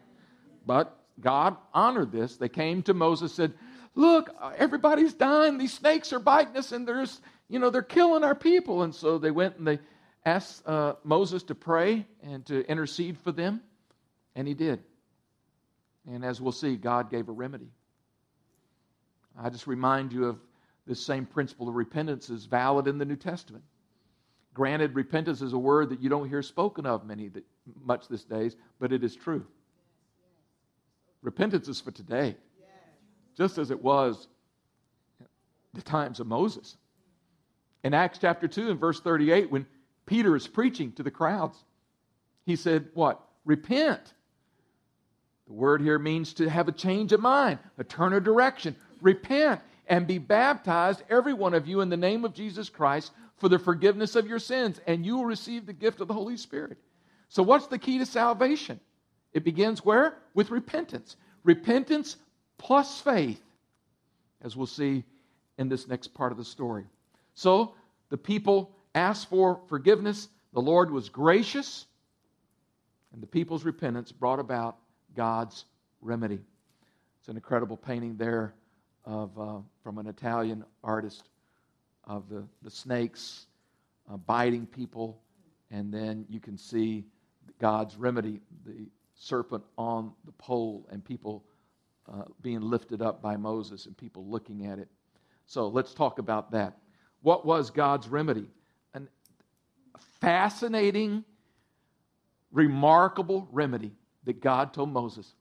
But 0.66 0.96
God 1.20 1.56
honored 1.74 2.12
this. 2.12 2.36
They 2.36 2.48
came 2.48 2.82
to 2.84 2.94
Moses, 2.94 3.34
said, 3.34 3.52
Look, 3.94 4.30
everybody's 4.56 5.14
dying. 5.14 5.58
These 5.58 5.74
snakes 5.74 6.12
are 6.12 6.20
biting 6.20 6.56
us, 6.56 6.72
and 6.72 6.86
there's, 6.86 7.20
you 7.48 7.58
know, 7.58 7.70
they're 7.70 7.82
killing 7.82 8.24
our 8.24 8.34
people. 8.34 8.82
And 8.82 8.94
so 8.94 9.18
they 9.18 9.30
went 9.30 9.56
and 9.56 9.66
they 9.66 9.80
asked 10.24 10.66
uh, 10.66 10.94
Moses 11.04 11.42
to 11.44 11.54
pray 11.54 12.06
and 12.22 12.46
to 12.46 12.66
intercede 12.66 13.18
for 13.18 13.32
them, 13.32 13.60
and 14.34 14.46
he 14.46 14.54
did. 14.54 14.80
And 16.08 16.24
as 16.24 16.40
we'll 16.40 16.52
see, 16.52 16.76
God 16.76 17.10
gave 17.10 17.28
a 17.28 17.32
remedy. 17.32 17.70
I 19.38 19.50
just 19.50 19.66
remind 19.66 20.12
you 20.12 20.26
of 20.26 20.38
this 20.86 21.04
same 21.04 21.26
principle 21.26 21.68
of 21.68 21.74
repentance 21.74 22.30
is 22.30 22.46
valid 22.46 22.86
in 22.86 22.98
the 22.98 23.04
New 23.04 23.16
Testament. 23.16 23.64
Granted, 24.54 24.94
repentance 24.94 25.42
is 25.42 25.52
a 25.52 25.58
word 25.58 25.90
that 25.90 26.00
you 26.00 26.08
don't 26.08 26.28
hear 26.28 26.42
spoken 26.42 26.86
of 26.86 27.06
many 27.06 27.28
that, 27.28 27.44
much 27.84 28.08
these 28.08 28.24
days, 28.24 28.56
but 28.80 28.92
it 28.92 29.04
is 29.04 29.14
true. 29.14 29.46
Repentance 31.22 31.68
is 31.68 31.80
for 31.80 31.92
today, 31.92 32.36
just 33.36 33.58
as 33.58 33.70
it 33.70 33.80
was 33.80 34.26
the 35.74 35.82
times 35.82 36.18
of 36.18 36.26
Moses. 36.26 36.76
In 37.84 37.94
Acts 37.94 38.18
chapter 38.18 38.48
2 38.48 38.70
and 38.70 38.80
verse 38.80 39.00
38, 39.00 39.50
when 39.50 39.66
Peter 40.06 40.34
is 40.34 40.48
preaching 40.48 40.92
to 40.92 41.02
the 41.02 41.10
crowds, 41.10 41.64
he 42.44 42.56
said, 42.56 42.88
What? 42.94 43.20
Repent 43.44 44.14
the 45.50 45.56
word 45.56 45.80
here 45.80 45.98
means 45.98 46.34
to 46.34 46.48
have 46.48 46.68
a 46.68 46.72
change 46.72 47.12
of 47.12 47.18
mind, 47.18 47.58
a 47.76 47.82
turn 47.82 48.12
of 48.12 48.22
direction. 48.22 48.76
Repent 49.00 49.60
and 49.88 50.06
be 50.06 50.18
baptized, 50.18 51.02
every 51.10 51.34
one 51.34 51.54
of 51.54 51.66
you, 51.66 51.80
in 51.80 51.88
the 51.88 51.96
name 51.96 52.24
of 52.24 52.34
Jesus 52.34 52.68
Christ 52.68 53.10
for 53.38 53.48
the 53.48 53.58
forgiveness 53.58 54.14
of 54.14 54.28
your 54.28 54.38
sins, 54.38 54.80
and 54.86 55.04
you 55.04 55.16
will 55.16 55.24
receive 55.24 55.66
the 55.66 55.72
gift 55.72 56.00
of 56.00 56.06
the 56.06 56.14
Holy 56.14 56.36
Spirit. 56.36 56.78
So, 57.30 57.42
what's 57.42 57.66
the 57.66 57.80
key 57.80 57.98
to 57.98 58.06
salvation? 58.06 58.78
It 59.32 59.42
begins 59.42 59.84
where? 59.84 60.14
With 60.34 60.52
repentance. 60.52 61.16
Repentance 61.42 62.16
plus 62.56 63.00
faith, 63.00 63.42
as 64.42 64.56
we'll 64.56 64.68
see 64.68 65.02
in 65.58 65.68
this 65.68 65.88
next 65.88 66.14
part 66.14 66.30
of 66.30 66.38
the 66.38 66.44
story. 66.44 66.84
So, 67.34 67.74
the 68.08 68.16
people 68.16 68.70
asked 68.94 69.28
for 69.28 69.58
forgiveness. 69.66 70.28
The 70.52 70.62
Lord 70.62 70.92
was 70.92 71.08
gracious, 71.08 71.86
and 73.12 73.20
the 73.20 73.26
people's 73.26 73.64
repentance 73.64 74.12
brought 74.12 74.38
about 74.38 74.76
God's 75.14 75.64
remedy. 76.00 76.40
It's 77.18 77.28
an 77.28 77.36
incredible 77.36 77.76
painting 77.76 78.16
there 78.16 78.54
of, 79.04 79.38
uh, 79.38 79.58
from 79.82 79.98
an 79.98 80.06
Italian 80.06 80.64
artist 80.82 81.28
of 82.04 82.28
the, 82.28 82.44
the 82.62 82.70
snakes 82.70 83.46
uh, 84.10 84.16
biting 84.16 84.66
people, 84.66 85.20
and 85.70 85.92
then 85.92 86.24
you 86.28 86.40
can 86.40 86.56
see 86.56 87.04
God's 87.58 87.96
remedy, 87.96 88.40
the 88.64 88.88
serpent 89.14 89.62
on 89.76 90.12
the 90.24 90.32
pole, 90.32 90.88
and 90.90 91.04
people 91.04 91.44
uh, 92.10 92.22
being 92.42 92.60
lifted 92.60 93.02
up 93.02 93.22
by 93.22 93.36
Moses 93.36 93.86
and 93.86 93.96
people 93.96 94.26
looking 94.26 94.66
at 94.66 94.78
it. 94.78 94.88
So 95.46 95.68
let's 95.68 95.94
talk 95.94 96.18
about 96.18 96.50
that. 96.52 96.78
What 97.22 97.44
was 97.44 97.70
God's 97.70 98.08
remedy? 98.08 98.46
An 98.94 99.08
fascinating, 100.20 101.24
remarkable 102.50 103.48
remedy 103.52 103.92
that 104.24 104.40
God 104.40 104.72
told 104.72 104.90
Moses. 104.90 105.33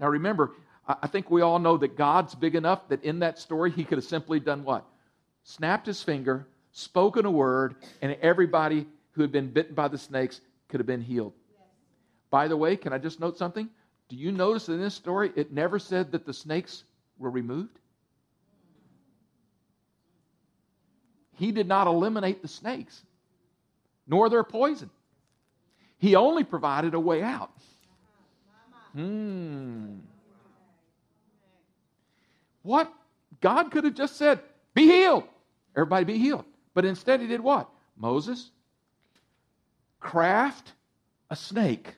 Now 0.00 0.08
remember, 0.08 0.52
I 0.86 1.06
think 1.06 1.30
we 1.30 1.42
all 1.42 1.58
know 1.58 1.76
that 1.76 1.96
God's 1.96 2.34
big 2.34 2.54
enough 2.54 2.88
that 2.88 3.04
in 3.04 3.20
that 3.20 3.38
story 3.38 3.70
he 3.70 3.84
could 3.84 3.98
have 3.98 4.04
simply 4.04 4.40
done 4.40 4.64
what? 4.64 4.84
Snapped 5.44 5.86
his 5.86 6.02
finger, 6.02 6.46
spoken 6.72 7.24
a 7.24 7.30
word, 7.30 7.76
and 8.00 8.16
everybody 8.20 8.86
who 9.12 9.22
had 9.22 9.30
been 9.30 9.50
bitten 9.50 9.74
by 9.74 9.88
the 9.88 9.98
snakes 9.98 10.40
could 10.68 10.80
have 10.80 10.86
been 10.86 11.02
healed. 11.02 11.34
By 12.30 12.48
the 12.48 12.56
way, 12.56 12.76
can 12.76 12.92
I 12.92 12.98
just 12.98 13.20
note 13.20 13.36
something? 13.36 13.68
Do 14.08 14.16
you 14.16 14.32
notice 14.32 14.68
in 14.68 14.80
this 14.80 14.94
story 14.94 15.30
it 15.36 15.52
never 15.52 15.78
said 15.78 16.12
that 16.12 16.26
the 16.26 16.34
snakes 16.34 16.84
were 17.18 17.30
removed? 17.30 17.78
He 21.36 21.52
did 21.52 21.66
not 21.66 21.86
eliminate 21.86 22.42
the 22.42 22.48
snakes, 22.48 23.02
nor 24.06 24.28
their 24.28 24.44
poison. 24.44 24.90
He 25.98 26.16
only 26.16 26.44
provided 26.44 26.94
a 26.94 27.00
way 27.00 27.22
out. 27.22 27.52
Hmm. 28.92 29.98
What? 32.62 32.92
God 33.40 33.70
could 33.70 33.84
have 33.84 33.94
just 33.94 34.16
said, 34.16 34.40
Be 34.74 34.84
healed. 34.86 35.24
Everybody 35.76 36.04
be 36.04 36.18
healed. 36.18 36.44
But 36.74 36.84
instead, 36.84 37.20
he 37.20 37.26
did 37.26 37.40
what? 37.40 37.68
Moses, 37.96 38.50
craft 40.00 40.72
a 41.30 41.36
snake, 41.36 41.94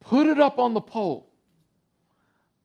put 0.00 0.26
it 0.26 0.40
up 0.40 0.58
on 0.58 0.74
the 0.74 0.80
pole. 0.80 1.28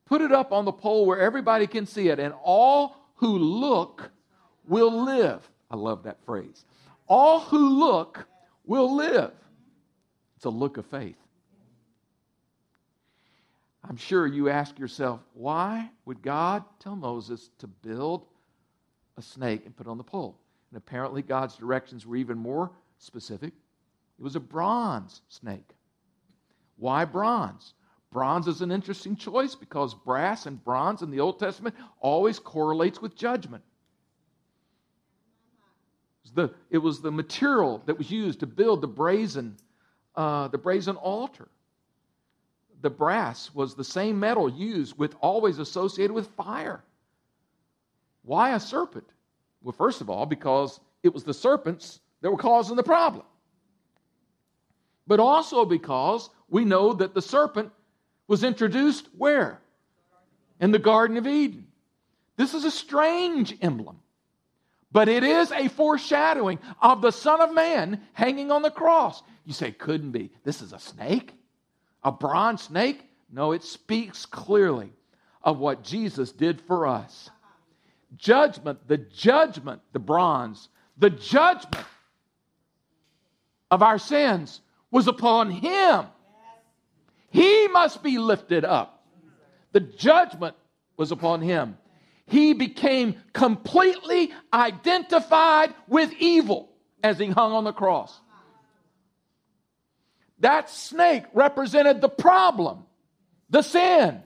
Put 0.06 0.22
it 0.22 0.32
up 0.32 0.52
on 0.52 0.64
the 0.64 0.72
pole 0.72 1.04
where 1.04 1.20
everybody 1.20 1.66
can 1.66 1.84
see 1.84 2.08
it, 2.08 2.18
and 2.18 2.32
all 2.42 2.96
who 3.16 3.38
look 3.38 4.10
will 4.66 5.04
live. 5.04 5.46
I 5.70 5.76
love 5.76 6.04
that 6.04 6.24
phrase. 6.24 6.64
All 7.06 7.40
who 7.40 7.78
look 7.78 8.26
will 8.64 8.96
live. 8.96 9.32
It's 10.36 10.46
a 10.46 10.50
look 10.50 10.78
of 10.78 10.86
faith. 10.86 11.16
I'm 13.88 13.96
sure 13.96 14.26
you 14.26 14.50
ask 14.50 14.78
yourself, 14.78 15.20
why 15.32 15.90
would 16.04 16.20
God 16.20 16.62
tell 16.78 16.94
Moses 16.94 17.48
to 17.58 17.66
build 17.66 18.26
a 19.16 19.22
snake 19.22 19.64
and 19.64 19.74
put 19.74 19.86
it 19.86 19.90
on 19.90 19.96
the 19.96 20.04
pole? 20.04 20.38
And 20.70 20.76
apparently, 20.76 21.22
God's 21.22 21.56
directions 21.56 22.06
were 22.06 22.16
even 22.16 22.36
more 22.36 22.70
specific. 22.98 23.54
It 24.18 24.22
was 24.22 24.36
a 24.36 24.40
bronze 24.40 25.22
snake. 25.28 25.70
Why 26.76 27.06
bronze? 27.06 27.72
Bronze 28.12 28.46
is 28.46 28.60
an 28.60 28.70
interesting 28.70 29.16
choice 29.16 29.54
because 29.54 29.94
brass 29.94 30.44
and 30.44 30.62
bronze 30.62 31.00
in 31.00 31.10
the 31.10 31.20
Old 31.20 31.38
Testament 31.38 31.74
always 32.00 32.38
correlates 32.38 33.00
with 33.00 33.16
judgment. 33.16 33.64
It 36.24 36.24
was 36.24 36.32
the, 36.32 36.54
it 36.70 36.78
was 36.78 37.00
the 37.00 37.10
material 37.10 37.82
that 37.86 37.96
was 37.96 38.10
used 38.10 38.40
to 38.40 38.46
build 38.46 38.82
the 38.82 38.88
brazen, 38.88 39.56
uh, 40.14 40.48
the 40.48 40.58
brazen 40.58 40.96
altar. 40.96 41.48
The 42.80 42.90
brass 42.90 43.52
was 43.54 43.74
the 43.74 43.84
same 43.84 44.20
metal 44.20 44.48
used 44.48 44.96
with 44.96 45.16
always 45.20 45.58
associated 45.58 46.12
with 46.12 46.28
fire. 46.36 46.84
Why 48.22 48.54
a 48.54 48.60
serpent? 48.60 49.06
Well, 49.62 49.72
first 49.72 50.00
of 50.00 50.10
all, 50.10 50.26
because 50.26 50.78
it 51.02 51.12
was 51.12 51.24
the 51.24 51.34
serpents 51.34 52.00
that 52.20 52.30
were 52.30 52.36
causing 52.36 52.76
the 52.76 52.82
problem. 52.82 53.24
But 55.06 55.20
also 55.20 55.64
because 55.64 56.28
we 56.48 56.64
know 56.64 56.92
that 56.92 57.14
the 57.14 57.22
serpent 57.22 57.72
was 58.26 58.44
introduced 58.44 59.08
where? 59.16 59.60
In 60.60 60.70
the 60.70 60.78
Garden 60.78 61.16
of 61.16 61.26
Eden. 61.26 61.66
This 62.36 62.54
is 62.54 62.64
a 62.64 62.70
strange 62.70 63.56
emblem, 63.60 63.98
but 64.92 65.08
it 65.08 65.24
is 65.24 65.50
a 65.50 65.68
foreshadowing 65.68 66.60
of 66.80 67.02
the 67.02 67.10
Son 67.10 67.40
of 67.40 67.52
Man 67.52 68.00
hanging 68.12 68.52
on 68.52 68.62
the 68.62 68.70
cross. 68.70 69.22
You 69.44 69.52
say, 69.52 69.72
couldn't 69.72 70.12
be. 70.12 70.30
This 70.44 70.62
is 70.62 70.72
a 70.72 70.78
snake? 70.78 71.32
A 72.04 72.12
bronze 72.12 72.62
snake? 72.62 73.04
No, 73.30 73.52
it 73.52 73.62
speaks 73.62 74.24
clearly 74.26 74.92
of 75.42 75.58
what 75.58 75.82
Jesus 75.82 76.32
did 76.32 76.60
for 76.60 76.86
us. 76.86 77.30
Judgment, 78.16 78.86
the 78.88 78.98
judgment, 78.98 79.82
the 79.92 79.98
bronze, 79.98 80.68
the 80.96 81.10
judgment 81.10 81.86
of 83.70 83.82
our 83.82 83.98
sins 83.98 84.60
was 84.90 85.08
upon 85.08 85.50
him. 85.50 86.06
He 87.30 87.68
must 87.68 88.02
be 88.02 88.18
lifted 88.18 88.64
up. 88.64 89.04
The 89.72 89.80
judgment 89.80 90.56
was 90.96 91.12
upon 91.12 91.42
him. 91.42 91.76
He 92.26 92.52
became 92.54 93.16
completely 93.32 94.32
identified 94.52 95.74
with 95.86 96.12
evil 96.18 96.70
as 97.02 97.18
he 97.18 97.26
hung 97.26 97.52
on 97.52 97.64
the 97.64 97.72
cross. 97.72 98.18
That 100.40 100.70
snake 100.70 101.24
represented 101.32 102.00
the 102.00 102.08
problem, 102.08 102.84
the 103.50 103.62
sin. 103.62 104.22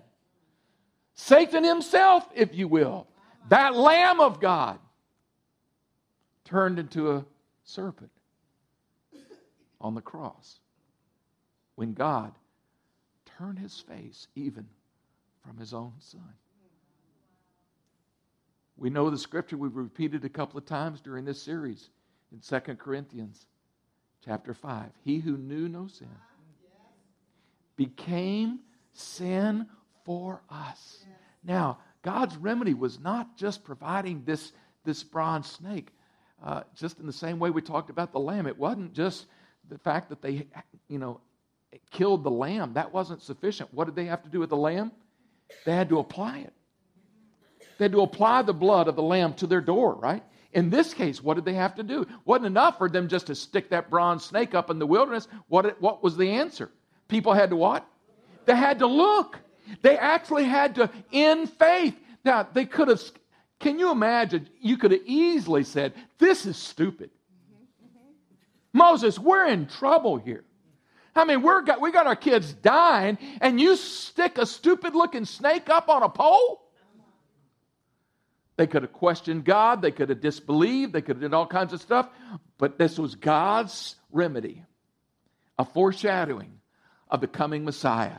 Satan 1.15 1.65
himself, 1.65 2.27
if 2.35 2.55
you 2.55 2.69
will, 2.69 3.07
that 3.49 3.75
Lamb 3.75 4.21
of 4.21 4.41
God, 4.41 4.79
turned 6.45 6.79
into 6.79 7.13
a 7.13 7.25
serpent 7.65 8.11
on 9.81 9.95
the 9.95 10.01
cross 10.01 10.61
when 11.77 11.95
God 11.95 12.33
turned 13.39 13.59
his 13.59 13.79
face 13.81 14.29
even 14.35 14.67
from 15.45 15.57
his 15.57 15.73
own 15.73 15.93
son. 15.99 16.35
We 18.77 18.91
know 18.91 19.11
the 19.11 19.19
scripture 19.19 19.57
we've 19.57 19.77
repeated 19.77 20.25
a 20.25 20.29
couple 20.29 20.59
of 20.59 20.67
times 20.67 21.01
during 21.01 21.25
this 21.25 21.41
series 21.41 21.89
in 22.33 22.41
2 22.41 22.75
Corinthians 22.77 23.47
chapter 24.25 24.55
5. 24.55 24.91
He 25.05 25.19
who 25.19 25.37
knew 25.37 25.69
no 25.69 25.87
sin 25.87 26.09
became 27.77 28.61
sin 28.93 29.67
for 30.05 30.43
us. 30.51 31.05
Now, 31.45 31.79
God's 32.03 32.37
remedy 32.37 32.75
was 32.75 32.99
not 33.01 33.37
just 33.37 33.65
providing 33.65 34.25
this, 34.25 34.53
this 34.85 35.03
bronze 35.03 35.49
snake, 35.49 35.89
uh, 36.45 36.63
just 36.75 36.99
in 36.99 37.07
the 37.07 37.13
same 37.13 37.39
way 37.39 37.51
we 37.51 37.63
talked 37.63 37.91
about 37.91 38.13
the 38.13 38.21
lamb. 38.21 38.47
It 38.47 38.59
wasn't 38.59 38.93
just 38.93 39.27
the 39.69 39.79
fact 39.79 40.09
that 40.11 40.21
they, 40.21 40.47
you 40.89 40.99
know, 40.99 41.21
killed 41.91 42.25
the 42.25 42.31
lamb. 42.31 42.75
That 42.75 42.93
wasn't 42.93 43.23
sufficient. 43.23 43.73
What 43.73 43.85
did 43.85 43.95
they 43.95 44.07
have 44.07 44.23
to 44.25 44.29
do 44.29 44.41
with 44.41 44.51
the 44.51 44.57
lamb? 44.57 44.93
They 45.65 45.75
had 45.75 45.89
to 45.91 45.99
apply 45.99 46.39
it. 46.41 46.53
They 47.79 47.85
had 47.85 47.93
to 47.93 48.03
apply 48.03 48.43
the 48.43 48.53
blood 48.53 48.89
of 48.89 48.97
the 48.97 49.03
lamb 49.03 49.35
to 49.35 49.47
their 49.47 49.61
door, 49.61 49.95
right? 49.95 50.23
In 50.53 50.69
this 50.69 50.93
case, 50.93 51.23
what 51.23 51.35
did 51.35 51.45
they 51.45 51.55
have 51.55 51.75
to 51.77 51.83
do? 51.83 52.07
Wasn't 52.25 52.47
enough 52.47 52.79
for 52.79 52.89
them 52.89 53.09
just 53.09 53.29
to 53.29 53.35
stick 53.35 53.71
that 53.71 53.89
bronze 53.89 54.25
snake 54.25 54.55
up 54.55 54.71
in 54.71 54.79
the 54.79 54.87
wilderness. 54.87 55.29
What, 55.49 55.81
what 55.81 56.03
was 56.03 56.17
the 56.17 56.31
answer? 56.31 56.71
People 57.09 57.33
had 57.33 57.51
to 57.51 57.57
what? 57.57 57.87
They 58.45 58.57
had 58.57 58.81
to 58.81 58.87
look. 58.87 59.39
They 59.81 59.97
actually 59.97 60.45
had 60.45 60.75
to, 60.75 60.91
in 61.11 61.47
faith. 61.47 61.97
Now, 62.25 62.47
they 62.53 62.67
could 62.67 62.89
have, 62.89 63.01
can 63.61 63.79
you 63.79 63.91
imagine? 63.91 64.49
You 64.61 64.77
could 64.77 64.93
have 64.93 65.03
easily 65.07 65.65
said, 65.65 65.95
This 66.19 66.45
is 66.45 66.57
stupid. 66.57 67.11
Moses, 68.73 69.19
we're 69.19 69.47
in 69.47 69.67
trouble 69.67 70.17
here. 70.17 70.45
I 71.15 71.25
mean, 71.25 71.43
we're 71.43 71.63
got, 71.63 71.81
we 71.81 71.93
got 71.93 72.07
our 72.07 72.17
kids 72.17 72.53
dying, 72.55 73.19
and 73.41 73.61
you 73.61 73.77
stick 73.77 74.39
a 74.39 74.47
stupid 74.47 74.95
looking 74.95 75.27
snake 75.27 75.69
up 75.69 75.89
on 75.89 76.03
a 76.03 76.09
pole? 76.09 76.63
They 78.57 78.67
could 78.67 78.83
have 78.83 78.93
questioned 78.93 79.45
God, 79.45 79.81
they 79.83 79.91
could 79.91 80.11
have 80.11 80.21
disbelieved, 80.21 80.93
they 80.93 81.01
could 81.01 81.17
have 81.17 81.23
done 81.23 81.35
all 81.35 81.47
kinds 81.47 81.73
of 81.73 81.81
stuff, 81.81 82.09
but 82.59 82.79
this 82.79 82.99
was 82.99 83.15
God's 83.15 83.97
remedy, 84.11 84.65
a 85.59 85.65
foreshadowing 85.65 86.61
of 87.11 87.21
the 87.21 87.29
coming 87.29 87.65
Messiah. 87.65 88.19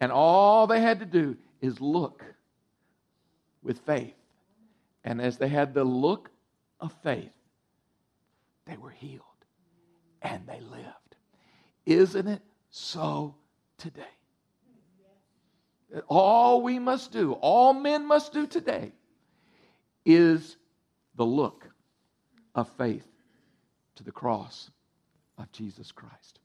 And 0.00 0.12
all 0.12 0.66
they 0.66 0.80
had 0.80 1.00
to 1.00 1.06
do 1.06 1.36
is 1.60 1.80
look 1.80 2.24
with 3.62 3.78
faith. 3.80 4.14
And 5.04 5.20
as 5.20 5.38
they 5.38 5.48
had 5.48 5.74
the 5.74 5.84
look 5.84 6.30
of 6.80 6.92
faith, 7.02 7.32
they 8.66 8.76
were 8.76 8.90
healed 8.90 9.22
and 10.20 10.46
they 10.46 10.60
lived. 10.60 11.16
Isn't 11.86 12.28
it 12.28 12.42
so 12.70 13.36
today? 13.78 14.02
All 16.06 16.62
we 16.62 16.78
must 16.78 17.12
do, 17.12 17.32
all 17.32 17.72
men 17.72 18.06
must 18.06 18.32
do 18.32 18.46
today, 18.46 18.92
is 20.04 20.56
the 21.16 21.24
look 21.24 21.68
of 22.54 22.68
faith 22.76 23.06
to 23.96 24.04
the 24.04 24.12
cross 24.12 24.70
of 25.36 25.50
Jesus 25.52 25.92
Christ. 25.92 26.38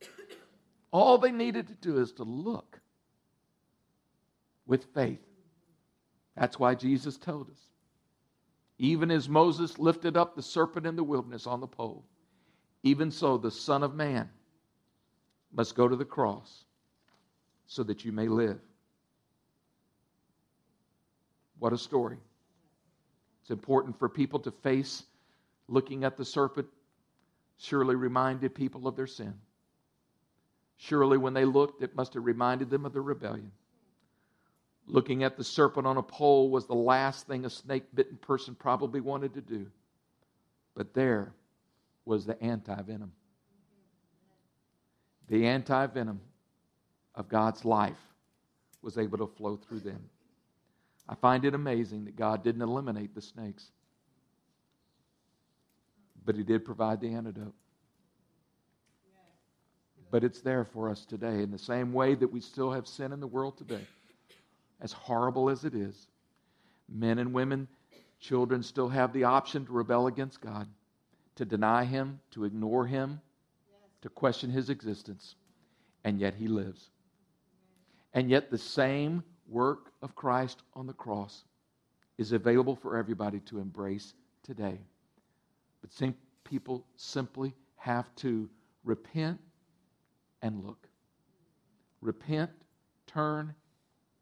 All 0.91 1.17
they 1.17 1.31
needed 1.31 1.67
to 1.67 1.75
do 1.75 1.99
is 1.99 2.11
to 2.13 2.23
look 2.23 2.79
with 4.65 4.85
faith. 4.93 5.21
That's 6.35 6.59
why 6.59 6.75
Jesus 6.75 7.17
told 7.17 7.49
us. 7.49 7.67
Even 8.77 9.11
as 9.11 9.29
Moses 9.29 9.77
lifted 9.79 10.17
up 10.17 10.35
the 10.35 10.41
serpent 10.41 10.85
in 10.85 10.95
the 10.95 11.03
wilderness 11.03 11.47
on 11.47 11.59
the 11.59 11.67
pole, 11.67 12.05
even 12.83 13.11
so 13.11 13.37
the 13.37 13.51
Son 13.51 13.83
of 13.83 13.95
Man 13.95 14.29
must 15.53 15.75
go 15.75 15.87
to 15.87 15.95
the 15.95 16.05
cross 16.05 16.65
so 17.65 17.83
that 17.83 18.03
you 18.03 18.11
may 18.11 18.27
live. 18.27 18.59
What 21.59 21.73
a 21.73 21.77
story. 21.77 22.17
It's 23.43 23.51
important 23.51 23.99
for 23.99 24.09
people 24.09 24.39
to 24.39 24.51
face 24.51 25.03
looking 25.67 26.03
at 26.03 26.17
the 26.17 26.25
serpent, 26.25 26.67
surely 27.57 27.95
reminded 27.95 28.55
people 28.55 28.87
of 28.87 28.95
their 28.95 29.05
sin. 29.05 29.35
Surely, 30.77 31.17
when 31.17 31.33
they 31.33 31.45
looked, 31.45 31.83
it 31.83 31.95
must 31.95 32.15
have 32.15 32.25
reminded 32.25 32.71
them 32.71 32.85
of 32.85 32.93
their 32.93 33.03
rebellion. 33.03 33.51
Looking 34.87 35.23
at 35.23 35.37
the 35.37 35.43
serpent 35.43 35.85
on 35.85 35.97
a 35.97 36.03
pole 36.03 36.49
was 36.49 36.65
the 36.65 36.73
last 36.73 37.27
thing 37.27 37.45
a 37.45 37.49
snake 37.49 37.83
bitten 37.93 38.17
person 38.17 38.55
probably 38.55 38.99
wanted 38.99 39.35
to 39.35 39.41
do. 39.41 39.67
But 40.73 40.95
there 40.95 41.33
was 42.05 42.25
the 42.25 42.41
anti 42.41 42.81
venom 42.81 43.11
the 45.29 45.47
anti 45.47 45.85
venom 45.87 46.21
of 47.15 47.29
God's 47.29 47.63
life 47.65 47.99
was 48.81 48.97
able 48.97 49.17
to 49.19 49.27
flow 49.27 49.55
through 49.55 49.79
them. 49.79 50.09
I 51.07 51.15
find 51.15 51.45
it 51.45 51.53
amazing 51.53 52.05
that 52.05 52.15
God 52.15 52.43
didn't 52.43 52.61
eliminate 52.61 53.13
the 53.13 53.21
snakes, 53.21 53.71
but 56.25 56.35
He 56.35 56.43
did 56.43 56.65
provide 56.65 57.01
the 57.01 57.13
antidote. 57.13 57.53
But 60.11 60.23
it's 60.23 60.41
there 60.41 60.63
for 60.63 60.89
us 60.89 61.05
today 61.05 61.41
in 61.41 61.51
the 61.51 61.57
same 61.57 61.91
way 61.91 62.13
that 62.15 62.31
we 62.31 62.39
still 62.39 62.71
have 62.71 62.87
sin 62.87 63.11
in 63.11 63.19
the 63.19 63.27
world 63.27 63.57
today. 63.57 63.85
As 64.79 64.91
horrible 64.91 65.49
as 65.49 65.65
it 65.65 65.73
is, 65.73 66.07
men 66.87 67.17
and 67.17 67.33
women, 67.33 67.67
children 68.19 68.61
still 68.61 68.89
have 68.89 69.11
the 69.11 69.23
option 69.23 69.65
to 69.65 69.71
rebel 69.71 70.07
against 70.07 70.39
God, 70.39 70.67
to 71.35 71.45
deny 71.45 71.83
Him, 71.83 72.19
to 72.31 72.45
ignore 72.45 72.85
Him, 72.85 73.21
to 74.03 74.09
question 74.09 74.49
his 74.49 74.69
existence, 74.69 75.35
and 76.03 76.19
yet 76.19 76.35
he 76.35 76.49
lives. 76.49 76.89
And 78.13 78.29
yet, 78.29 78.51
the 78.51 78.57
same 78.57 79.23
work 79.53 79.93
of 80.01 80.15
Christ 80.15 80.63
on 80.73 80.87
the 80.87 80.93
cross 80.93 81.43
is 82.17 82.31
available 82.31 82.75
for 82.75 82.97
everybody 82.97 83.39
to 83.41 83.59
embrace 83.59 84.13
today. 84.43 84.79
But 85.81 85.93
some 85.93 86.15
people 86.43 86.85
simply 86.95 87.53
have 87.75 88.13
to 88.17 88.49
repent 88.83 89.39
and 90.41 90.63
look. 90.63 90.87
Repent, 92.01 92.51
turn, 93.07 93.53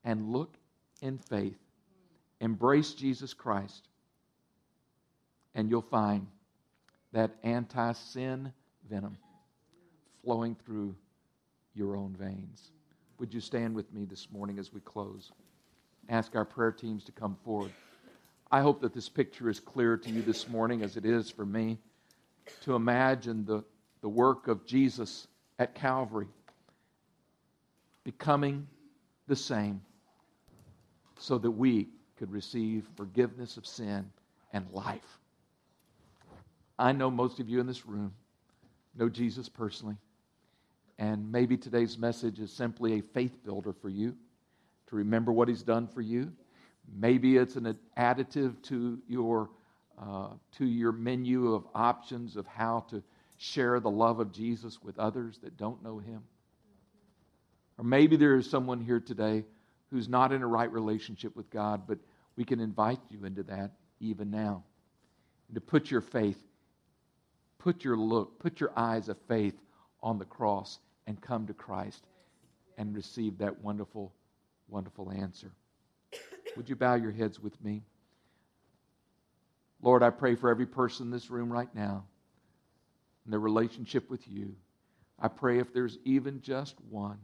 and 0.03 0.31
look 0.31 0.57
in 1.01 1.17
faith. 1.17 1.57
Embrace 2.39 2.93
Jesus 2.93 3.33
Christ, 3.33 3.87
and 5.53 5.69
you'll 5.69 5.81
find 5.81 6.27
that 7.13 7.31
anti 7.43 7.93
sin 7.93 8.51
venom 8.89 9.17
flowing 10.23 10.55
through 10.65 10.95
your 11.73 11.95
own 11.95 12.15
veins. 12.19 12.71
Would 13.21 13.35
you 13.35 13.39
stand 13.39 13.75
with 13.75 13.93
me 13.93 14.03
this 14.05 14.31
morning 14.31 14.57
as 14.57 14.73
we 14.73 14.81
close? 14.81 15.31
Ask 16.09 16.35
our 16.35 16.43
prayer 16.43 16.71
teams 16.71 17.03
to 17.03 17.11
come 17.11 17.37
forward. 17.45 17.71
I 18.51 18.61
hope 18.61 18.81
that 18.81 18.95
this 18.95 19.09
picture 19.09 19.47
is 19.47 19.59
clear 19.59 19.95
to 19.95 20.09
you 20.09 20.23
this 20.23 20.49
morning 20.49 20.81
as 20.81 20.97
it 20.97 21.05
is 21.05 21.29
for 21.29 21.45
me 21.45 21.77
to 22.63 22.73
imagine 22.73 23.45
the, 23.45 23.63
the 24.01 24.09
work 24.09 24.47
of 24.47 24.65
Jesus 24.65 25.27
at 25.59 25.75
Calvary 25.75 26.29
becoming 28.03 28.67
the 29.27 29.35
same 29.35 29.81
so 31.19 31.37
that 31.37 31.51
we 31.51 31.89
could 32.17 32.31
receive 32.31 32.87
forgiveness 32.95 33.55
of 33.55 33.67
sin 33.67 34.09
and 34.51 34.65
life. 34.71 35.19
I 36.79 36.91
know 36.91 37.11
most 37.11 37.39
of 37.39 37.47
you 37.47 37.59
in 37.59 37.67
this 37.67 37.85
room 37.85 38.15
know 38.97 39.09
Jesus 39.09 39.47
personally. 39.47 39.97
And 41.01 41.31
maybe 41.31 41.57
today's 41.57 41.97
message 41.97 42.39
is 42.39 42.53
simply 42.53 42.99
a 42.99 43.01
faith 43.01 43.43
builder 43.43 43.73
for 43.73 43.89
you 43.89 44.15
to 44.85 44.95
remember 44.95 45.31
what 45.31 45.47
He's 45.47 45.63
done 45.63 45.87
for 45.87 46.01
you. 46.01 46.31
Maybe 46.95 47.37
it's 47.37 47.55
an 47.55 47.75
additive 47.97 48.61
to 48.65 48.99
your, 49.07 49.49
uh, 49.99 50.27
to 50.59 50.65
your 50.65 50.91
menu 50.91 51.55
of 51.55 51.65
options 51.73 52.35
of 52.35 52.45
how 52.45 52.85
to 52.91 53.01
share 53.39 53.79
the 53.79 53.89
love 53.89 54.19
of 54.19 54.31
Jesus 54.31 54.83
with 54.83 54.99
others 54.99 55.39
that 55.41 55.57
don't 55.57 55.81
know 55.81 55.97
Him. 55.97 56.21
Or 57.79 57.83
maybe 57.83 58.15
there 58.15 58.35
is 58.35 58.47
someone 58.47 58.79
here 58.79 58.99
today 58.99 59.43
who's 59.89 60.07
not 60.07 60.31
in 60.31 60.43
a 60.43 60.47
right 60.47 60.71
relationship 60.71 61.35
with 61.35 61.49
God, 61.49 61.87
but 61.87 61.97
we 62.35 62.43
can 62.43 62.59
invite 62.59 62.99
you 63.09 63.25
into 63.25 63.41
that 63.41 63.71
even 63.99 64.29
now. 64.29 64.63
And 65.47 65.55
to 65.55 65.61
put 65.61 65.89
your 65.89 66.01
faith, 66.01 66.37
put 67.57 67.83
your 67.83 67.97
look, 67.97 68.37
put 68.37 68.59
your 68.59 68.71
eyes 68.75 69.09
of 69.09 69.17
faith 69.27 69.55
on 70.03 70.19
the 70.19 70.25
cross 70.25 70.77
and 71.11 71.19
come 71.19 71.45
to 71.45 71.53
Christ 71.53 72.01
and 72.77 72.95
receive 72.95 73.39
that 73.39 73.61
wonderful, 73.61 74.13
wonderful 74.69 75.11
answer. 75.11 75.51
Would 76.55 76.69
you 76.69 76.77
bow 76.77 76.95
your 76.95 77.11
heads 77.11 77.37
with 77.37 77.61
me? 77.61 77.81
Lord, 79.81 80.03
I 80.03 80.09
pray 80.09 80.35
for 80.35 80.49
every 80.49 80.65
person 80.65 81.07
in 81.07 81.11
this 81.11 81.29
room 81.29 81.51
right 81.51 81.67
now 81.75 82.05
and 83.25 83.33
their 83.33 83.41
relationship 83.41 84.09
with 84.09 84.25
you. 84.25 84.55
I 85.19 85.27
pray 85.27 85.59
if 85.59 85.73
there's 85.73 85.97
even 86.05 86.39
just 86.39 86.75
one 86.89 87.17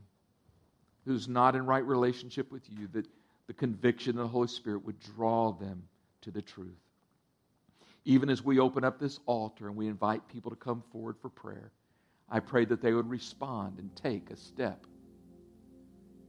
who's 1.06 1.30
not 1.30 1.56
in 1.56 1.65
right 1.65 1.86
relationship 1.86 2.52
with 2.52 2.63
you, 2.69 2.89
that 2.91 3.08
the 3.47 3.54
conviction 3.54 4.17
of 4.17 4.23
the 4.23 4.28
Holy 4.28 4.50
Spirit 4.50 4.86
would 4.86 5.00
draw 5.15 5.54
them 5.54 5.84
to 6.23 6.32
the 6.32 6.41
truth. 6.41 6.76
Even 8.04 8.30
as 8.30 8.43
we 8.43 8.60
open 8.60 8.84
up 8.84 9.00
this 9.00 9.17
altar 9.26 9.67
and 9.67 9.78
we 9.78 9.88
invite 9.88 10.28
people 10.28 10.52
to 10.52 10.58
come 10.58 10.84
forward 10.91 11.15
for 11.21 11.30
prayer, 11.30 11.71
I 12.30 12.40
pray 12.40 12.66
that 12.66 12.82
they 12.82 12.94
would 12.94 13.10
respond 13.10 13.80
and 13.80 13.96
take 13.96 14.30
a 14.32 14.36
step 14.36 14.86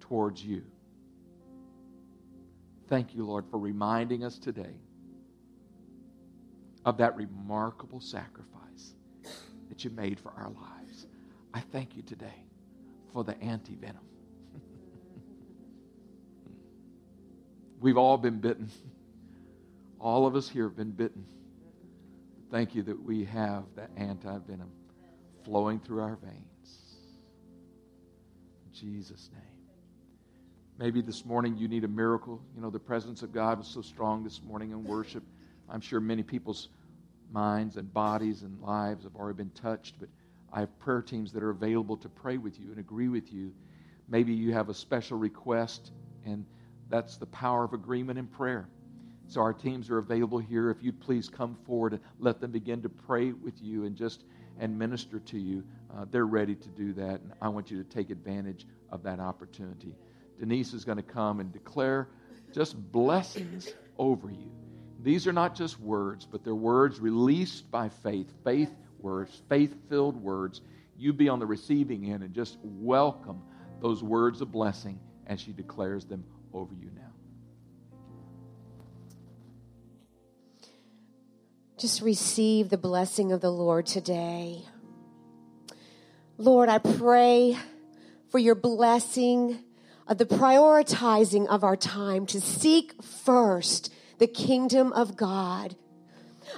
towards 0.01 0.45
you. 0.45 0.63
Thank 2.89 3.15
you, 3.15 3.25
Lord, 3.25 3.45
for 3.51 3.59
reminding 3.59 4.25
us 4.25 4.39
today 4.39 4.77
of 6.85 6.97
that 6.99 7.17
remarkable 7.17 8.01
sacrifice 8.01 8.95
that 9.69 9.85
you 9.85 9.91
made 9.91 10.19
for 10.21 10.31
our 10.31 10.51
lives. 10.51 11.07
I 11.53 11.61
thank 11.61 11.97
you 11.97 12.03
today 12.03 12.45
for 13.13 13.25
the 13.25 13.39
anti 13.43 13.75
venom. 13.75 14.05
We've 17.81 17.99
all 17.99 18.17
been 18.17 18.39
bitten. 18.39 18.71
All 20.01 20.27
of 20.27 20.37
us 20.37 20.49
here 20.49 20.65
have 20.65 20.77
been 20.77 20.93
bitten. 20.93 21.27
Thank 22.51 22.75
you 22.75 22.83
that 22.85 23.03
we 23.03 23.25
have 23.25 23.65
that 23.77 23.91
anti 23.97 24.39
venom 24.39 24.71
flowing 25.49 25.81
through 25.81 26.03
our 26.03 26.17
veins. 26.17 26.85
In 28.67 28.73
Jesus' 28.73 29.31
name. 29.33 29.43
Maybe 30.79 31.01
this 31.01 31.25
morning 31.25 31.57
you 31.57 31.69
need 31.69 31.85
a 31.85 31.89
miracle. 31.89 32.43
You 32.55 32.61
know, 32.61 32.69
the 32.69 32.79
presence 32.79 33.23
of 33.23 33.33
God 33.33 33.57
was 33.57 33.67
so 33.67 33.81
strong 33.81 34.23
this 34.23 34.43
morning 34.43 34.73
in 34.73 34.85
worship. 34.85 35.23
I'm 35.71 35.81
sure 35.81 36.01
many 36.01 36.23
people's 36.23 36.69
minds 37.33 37.79
and 37.79 37.91
bodies 37.95 38.43
and 38.43 38.61
lives 38.61 39.05
have 39.05 39.17
already 39.17 39.39
been 39.39 39.51
touched, 39.51 39.99
but 39.99 40.11
I 40.53 40.61
have 40.61 40.79
prayer 40.81 41.01
teams 41.01 41.33
that 41.33 41.43
are 41.43 41.51
available 41.51 41.97
to 41.97 42.11
pray 42.11 42.37
with 42.37 42.61
you 42.61 42.67
and 42.71 42.79
agree 42.79 43.09
with 43.09 43.33
you. 43.33 43.55
Maybe 44.07 44.35
you 44.35 44.53
have 44.53 44.69
a 44.69 44.75
special 44.75 45.17
request, 45.17 45.93
and 46.27 46.45
that's 46.91 47.17
the 47.17 47.27
power 47.27 47.65
of 47.65 47.73
agreement 47.73 48.19
in 48.19 48.27
prayer. 48.27 48.69
So 49.29 49.41
our 49.41 49.55
teams 49.55 49.89
are 49.89 49.99
available 49.99 50.39
here. 50.39 50.71
If 50.71 50.83
you'd 50.83 51.01
please 51.01 51.31
come 51.31 51.57
forward 51.67 51.95
and 51.95 52.03
let 52.19 52.39
them 52.39 52.51
begin 52.51 52.83
to 52.83 52.91
pray 52.91 53.33
with 53.33 53.63
you 53.63 53.87
and 53.87 53.97
just 53.97 54.25
and 54.59 54.79
minister 54.79 55.19
to 55.21 55.39
you, 55.39 55.65
uh, 55.97 56.05
they're 56.11 56.27
ready 56.27 56.55
to 56.55 56.69
do 56.69 56.93
that. 56.95 57.21
And 57.21 57.33
I 57.41 57.49
want 57.49 57.71
you 57.71 57.83
to 57.83 57.89
take 57.89 58.11
advantage 58.11 58.67
of 58.91 59.03
that 59.05 59.21
opportunity. 59.21 59.95
Denise 60.39 60.73
is 60.73 60.85
going 60.85 60.97
to 60.97 61.03
come 61.03 61.41
and 61.41 61.53
declare 61.53 62.09
just 62.53 62.77
blessings 62.93 63.73
over 63.99 64.31
you. 64.31 64.51
These 65.03 65.27
are 65.27 65.33
not 65.33 65.55
just 65.55 65.79
words, 65.81 66.27
but 66.31 66.45
they're 66.45 66.55
words 66.55 66.99
released 67.01 67.71
by 67.71 67.89
faith, 67.89 68.33
faith 68.45 68.71
words, 68.99 69.43
faith 69.49 69.75
filled 69.89 70.17
words. 70.17 70.61
You 70.97 71.13
be 71.13 71.29
on 71.29 71.39
the 71.39 71.47
receiving 71.47 72.13
end 72.13 72.23
and 72.23 72.35
just 72.35 72.59
welcome 72.63 73.43
those 73.81 74.03
words 74.03 74.41
of 74.41 74.51
blessing 74.51 74.99
as 75.27 75.41
she 75.41 75.53
declares 75.53 76.05
them 76.05 76.25
over 76.53 76.75
you 76.75 76.91
now. 76.97 77.08
Just 81.79 82.03
receive 82.03 82.71
the 82.71 82.77
blessing 82.77 83.31
of 83.31 83.41
the 83.41 83.53
Lord 83.53 83.87
today. 83.87 84.65
Lord, 86.37 86.69
I 86.69 86.79
pray 86.79 87.57
for 88.31 88.41
your 88.41 88.57
blessing 88.57 89.61
of 90.09 90.19
the 90.19 90.27
prioritizing 90.27 91.47
of 91.47 91.63
our 91.63 91.77
time 91.77 92.27
to 92.27 92.41
seek 92.41 93.01
first 93.01 93.93
the 94.19 94.27
kingdom 94.27 94.93
of 94.93 95.17
God. 95.17 95.77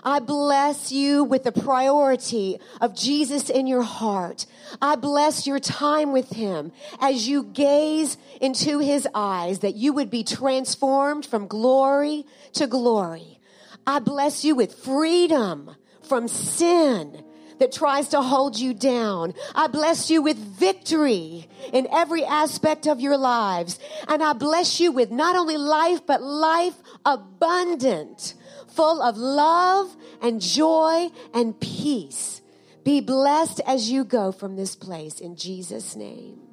I 0.02 0.20
bless 0.20 0.90
you 0.90 1.22
with 1.22 1.44
the 1.44 1.52
priority 1.52 2.59
of 2.80 2.96
Jesus 2.96 3.50
in 3.50 3.66
your 3.66 3.83
heart. 3.83 4.46
I 4.80 4.96
bless 4.96 5.46
your 5.46 5.61
time 5.61 6.12
with 6.12 6.30
him 6.30 6.72
as 6.98 7.28
you 7.28 7.42
gaze 7.44 8.16
into 8.40 8.78
his 8.78 9.06
eyes 9.14 9.59
that 9.59 9.74
you 9.74 9.92
would 9.92 10.09
be 10.09 10.24
transformed 10.24 11.26
from 11.26 11.46
glory 11.46 12.24
to 12.54 12.66
glory. 12.66 13.39
I 13.87 13.99
bless 13.99 14.45
you 14.45 14.55
with 14.55 14.75
freedom 14.75 15.75
from 16.03 16.29
sin 16.29 17.25
that 17.61 17.73
tries 17.73 18.09
to 18.09 18.23
hold 18.23 18.59
you 18.59 18.75
down. 18.75 19.35
I 19.55 19.69
bless 19.69 20.11
you 20.11 20.23
with 20.23 20.37
victory 20.37 21.49
in 21.73 21.87
every 21.93 22.25
aspect 22.25 22.87
of 22.87 23.01
your 23.01 23.16
lives. 23.16 23.79
And 24.09 24.23
I 24.23 24.33
bless 24.33 24.81
you 24.81 24.90
with 24.93 25.11
not 25.11 25.37
only 25.37 25.57
life, 25.57 26.05
but 26.07 26.23
life 26.23 26.75
abundant, 27.05 28.35
full 28.69 29.03
of 29.03 29.16
love 29.16 29.95
and 30.23 30.40
joy 30.40 31.11
and 31.35 31.59
peace. 31.61 32.40
Be 32.83 33.01
blessed 33.01 33.61
as 33.66 33.90
you 33.90 34.05
go 34.05 34.33
from 34.33 34.57
this 34.57 34.75
place 34.75 35.21
in 35.21 35.37
Jesus' 35.37 35.95
name. 35.95 36.49